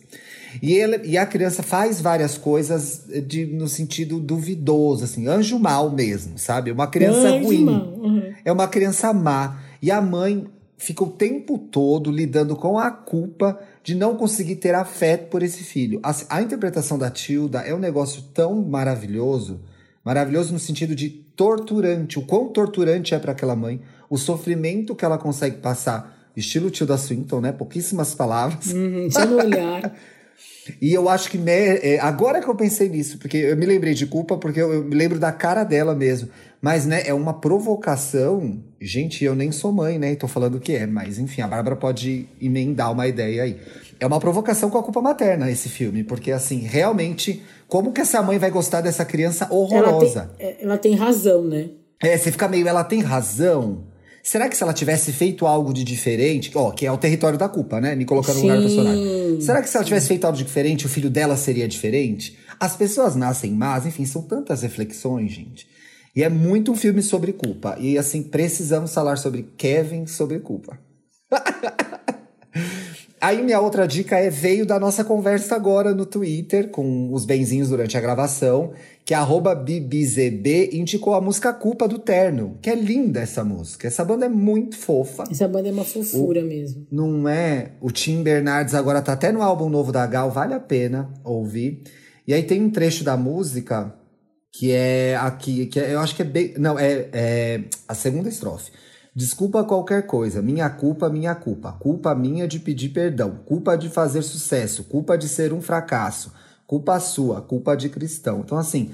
[0.62, 5.90] E, ele, e a criança faz várias coisas de, no sentido duvidoso, assim, anjo mal
[5.90, 6.72] mesmo, sabe?
[6.72, 7.68] Uma criança anjo ruim.
[7.68, 8.32] Uhum.
[8.44, 9.62] É uma criança má.
[9.82, 10.46] E a mãe
[10.78, 15.62] fica o tempo todo lidando com a culpa de não conseguir ter afeto por esse
[15.62, 16.00] filho.
[16.02, 19.60] A, a interpretação da Tilda é um negócio tão maravilhoso
[20.04, 22.18] Maravilhoso no sentido de torturante.
[22.18, 23.80] O quão torturante é para aquela mãe.
[24.10, 26.30] O sofrimento que ela consegue passar.
[26.36, 27.50] Estilo tio da Swinton, né?
[27.50, 28.66] Pouquíssimas palavras.
[28.74, 29.90] Uhum, só no olhar.
[30.82, 34.04] e eu acho que né, agora que eu pensei nisso, porque eu me lembrei de
[34.04, 36.28] culpa, porque eu, eu me lembro da cara dela mesmo.
[36.60, 38.62] Mas, né, é uma provocação.
[38.78, 40.12] Gente, eu nem sou mãe, né?
[40.12, 43.58] E tô falando o que é, mas enfim, a Bárbara pode emendar uma ideia aí.
[44.00, 48.22] É uma provocação com a culpa materna esse filme, porque assim, realmente como que essa
[48.22, 50.20] mãe vai gostar dessa criança horrorosa?
[50.20, 51.68] Ela tem, é, ela tem razão, né?
[52.02, 53.84] É, você fica meio, ela tem razão.
[54.22, 57.48] Será que se ela tivesse feito algo de diferente, ó, que é o território da
[57.48, 57.94] culpa, né?
[57.94, 59.40] Me colocando no lugar do personagem.
[59.40, 62.38] Será que se ela tivesse feito algo diferente, o filho dela seria diferente?
[62.58, 65.68] As pessoas nascem más, enfim, são tantas reflexões, gente.
[66.14, 67.76] E é muito um filme sobre culpa.
[67.78, 70.78] E assim, precisamos falar sobre Kevin sobre culpa.
[73.20, 77.68] Aí minha outra dica é veio da nossa conversa agora no Twitter com os benzinhos
[77.68, 78.72] durante a gravação,
[79.04, 79.14] que
[79.54, 83.86] BBZB indicou a música Culpa do Terno, que é linda essa música.
[83.86, 85.24] Essa banda é muito fofa.
[85.30, 86.86] Essa banda é uma fofura o, mesmo.
[86.90, 87.72] Não é?
[87.80, 91.82] O Tim Bernardes agora tá até no álbum novo da Gal, vale a pena ouvir.
[92.26, 93.94] E aí tem um trecho da música
[94.52, 98.30] que é aqui, que é, eu acho que é bem, não, é, é a segunda
[98.30, 98.70] estrofe.
[99.14, 101.72] Desculpa qualquer coisa, minha culpa, minha culpa.
[101.72, 106.32] Culpa minha de pedir perdão, culpa de fazer sucesso, culpa de ser um fracasso,
[106.66, 108.40] culpa sua, culpa de cristão.
[108.44, 108.90] Então, assim,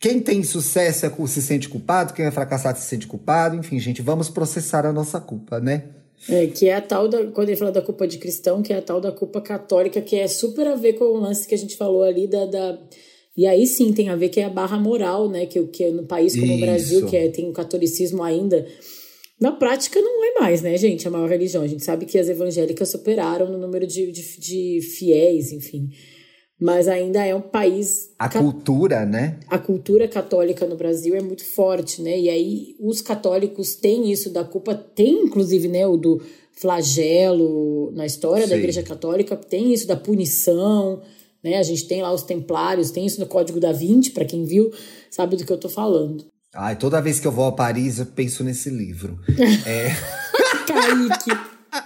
[0.00, 3.56] quem tem sucesso é, se sente culpado, quem é fracassado se sente culpado.
[3.56, 5.84] Enfim, gente, vamos processar a nossa culpa, né?
[6.28, 7.24] É, que é a tal da.
[7.26, 10.16] Quando ele fala da culpa de cristão, que é a tal da culpa católica, que
[10.16, 12.44] é super a ver com o lance que a gente falou ali da.
[12.46, 12.78] da
[13.36, 15.46] e aí sim tem a ver que é a barra moral, né?
[15.46, 16.56] Que, que é no país como Isso.
[16.56, 18.66] o Brasil, que é, tem o catolicismo ainda
[19.40, 21.62] na prática, não é mais, né, gente, a maior religião.
[21.62, 25.90] A gente sabe que as evangélicas superaram no número de, de, de fiéis, enfim.
[26.60, 28.10] mas ainda é um país.
[28.18, 29.38] A cultura, né?
[29.48, 32.18] A cultura católica no Brasil é muito forte, né?
[32.18, 36.20] E aí os católicos têm isso da culpa, tem inclusive, né, o do
[36.52, 38.50] flagelo na história Sim.
[38.50, 41.00] da Igreja Católica, tem isso da punição,
[41.44, 41.58] né?
[41.58, 44.72] A gente tem lá os templários, tem isso no Código da Vinci, para quem viu,
[45.08, 46.26] sabe do que eu tô falando.
[46.60, 49.20] Ai, toda vez que eu vou a Paris, eu penso nesse livro.
[49.64, 49.94] é...
[50.66, 51.30] Kaique,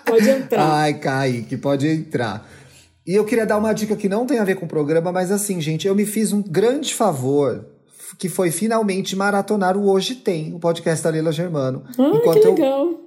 [0.07, 0.73] pode entrar.
[0.73, 2.49] Ai, Kaique, pode entrar.
[3.07, 5.31] E eu queria dar uma dica que não tem a ver com o programa, mas
[5.31, 7.67] assim, gente, eu me fiz um grande favor,
[8.19, 11.85] que foi finalmente maratonar o Hoje Tem, o podcast da Leila Germano.
[11.99, 12.87] Ah, enquanto que legal.
[12.87, 13.01] Eu,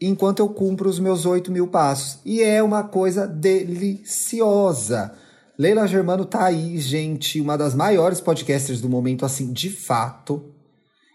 [0.00, 2.18] enquanto eu cumpro os meus 8 mil passos.
[2.24, 5.14] E é uma coisa deliciosa.
[5.56, 10.53] Leila Germano tá aí, gente, uma das maiores podcasters do momento, assim, de fato.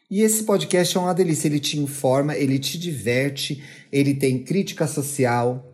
[0.09, 1.47] E esse podcast é uma delícia.
[1.47, 5.69] Ele te informa, ele te diverte, ele tem crítica social,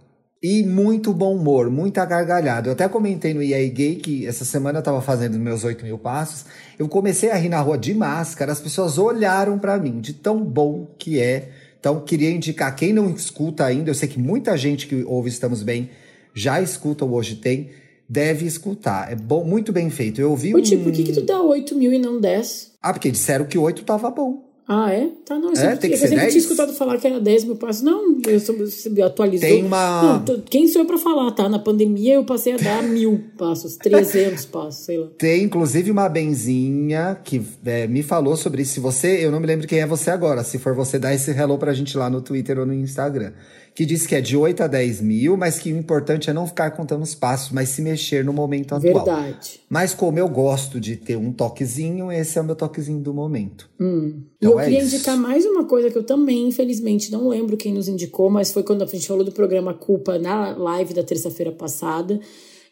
[0.48, 2.68] e muito bom humor, muita gargalhada.
[2.68, 5.98] Eu até comentei no EA Gay que essa semana eu tava fazendo meus 8 mil
[5.98, 6.46] passos.
[6.78, 10.44] Eu comecei a rir na rua de máscara, as pessoas olharam para mim, de tão
[10.44, 11.50] bom que é.
[11.80, 15.64] Então, queria indicar, quem não escuta ainda, eu sei que muita gente que ouve Estamos
[15.64, 15.90] Bem
[16.36, 17.72] já escuta o Hoje Tem,
[18.08, 19.12] deve escutar.
[19.12, 20.22] É bom, muito bem feito.
[20.22, 20.62] Eu ouvi Ô, um...
[20.62, 22.75] Tipo, por que, que tu dá 8 mil e não 10?
[22.86, 24.46] Ah, porque disseram que 8 tava bom.
[24.68, 25.10] Ah, é?
[25.26, 25.54] Tá, não.
[25.54, 27.82] É, tem que ser eu sempre tinha escutado falar que era 10 mil passos.
[27.82, 29.50] Não, eu atualizou.
[29.50, 30.24] Tem uma...
[30.28, 31.50] Não, quem sou eu pra falar, tá?
[31.50, 35.08] Na pandemia eu passei a dar mil passos, 300 passos, sei lá.
[35.18, 38.74] Tem, inclusive, uma benzinha que é, me falou sobre isso.
[38.74, 39.26] Se você...
[39.26, 40.44] Eu não me lembro quem é você agora.
[40.44, 43.34] Se for você, dá esse hello pra gente lá no Twitter ou no Instagram
[43.76, 46.48] que diz que é de 8 a 10 mil, mas que o importante é não
[46.48, 49.04] ficar contando os passos, mas se mexer no momento atual.
[49.04, 49.60] Verdade.
[49.70, 53.70] Mas como eu gosto de ter um toquezinho, esse é o meu toquezinho do momento.
[53.78, 54.22] Hum.
[54.38, 54.96] Então, e eu é queria isso.
[54.96, 58.64] indicar mais uma coisa que eu também, infelizmente, não lembro quem nos indicou, mas foi
[58.64, 62.18] quando a gente falou do programa Culpa na live da terça-feira passada.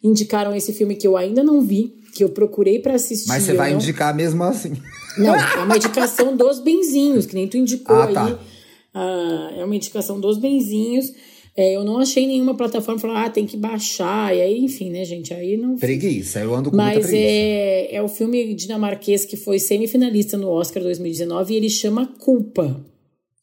[0.02, 3.28] Indicaram esse filme que eu ainda não vi, que eu procurei para assistir.
[3.28, 3.78] Mas você vai não...
[3.78, 4.74] indicar mesmo assim.
[5.18, 8.40] Não, é uma indicação dos benzinhos, que nem tu indicou ah, tá.
[8.94, 11.12] Ah, é uma indicação dos benzinhos.
[11.56, 14.36] É, eu não achei nenhuma plataforma falar, ah, tem que baixar.
[14.36, 15.34] E aí, enfim, né, gente?
[15.34, 15.78] Aí não.
[15.78, 17.30] Preguiça, eu ando com Mas muita preguiça.
[17.32, 22.84] é, é o filme dinamarquês que foi semifinalista no Oscar 2019 e ele chama Culpa.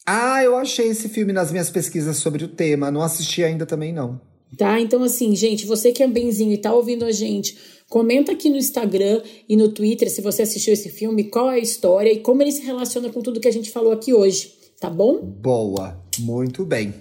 [0.04, 2.90] Ah, eu achei esse filme nas minhas pesquisas sobre o tema.
[2.90, 4.20] Não assisti ainda também, não.
[4.56, 7.56] Tá, então assim, gente, você que é benzinho e tá ouvindo a gente,
[7.88, 11.58] comenta aqui no Instagram e no Twitter se você assistiu esse filme, qual é a
[11.60, 14.59] história e como ele se relaciona com tudo que a gente falou aqui hoje.
[14.80, 15.20] Tá bom?
[15.20, 16.94] Boa, muito bem.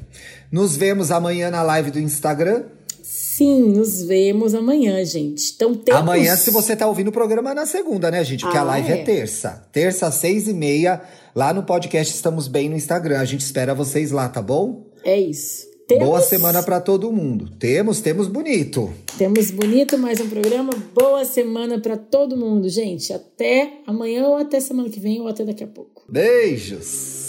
[0.52, 2.66] Nos vemos amanhã na live do Instagram.
[3.02, 5.54] Sim, nos vemos amanhã, gente.
[5.56, 6.02] Então temos...
[6.02, 8.42] Amanhã, se você tá ouvindo o programa, é na segunda, né, gente?
[8.42, 9.00] Porque ah, a live é.
[9.00, 9.66] é terça.
[9.72, 11.02] Terça, às seis e meia,
[11.34, 13.18] lá no podcast Estamos Bem no Instagram.
[13.18, 14.86] A gente espera vocês lá, tá bom?
[15.06, 15.66] É isso.
[15.88, 16.06] Temos...
[16.06, 17.50] Boa semana para todo mundo.
[17.58, 18.94] Temos, temos bonito.
[19.18, 20.74] Temos bonito mais um programa.
[20.94, 23.14] Boa semana para todo mundo, gente.
[23.14, 26.04] Até amanhã ou até semana que vem ou até daqui a pouco.
[26.10, 27.29] Beijos.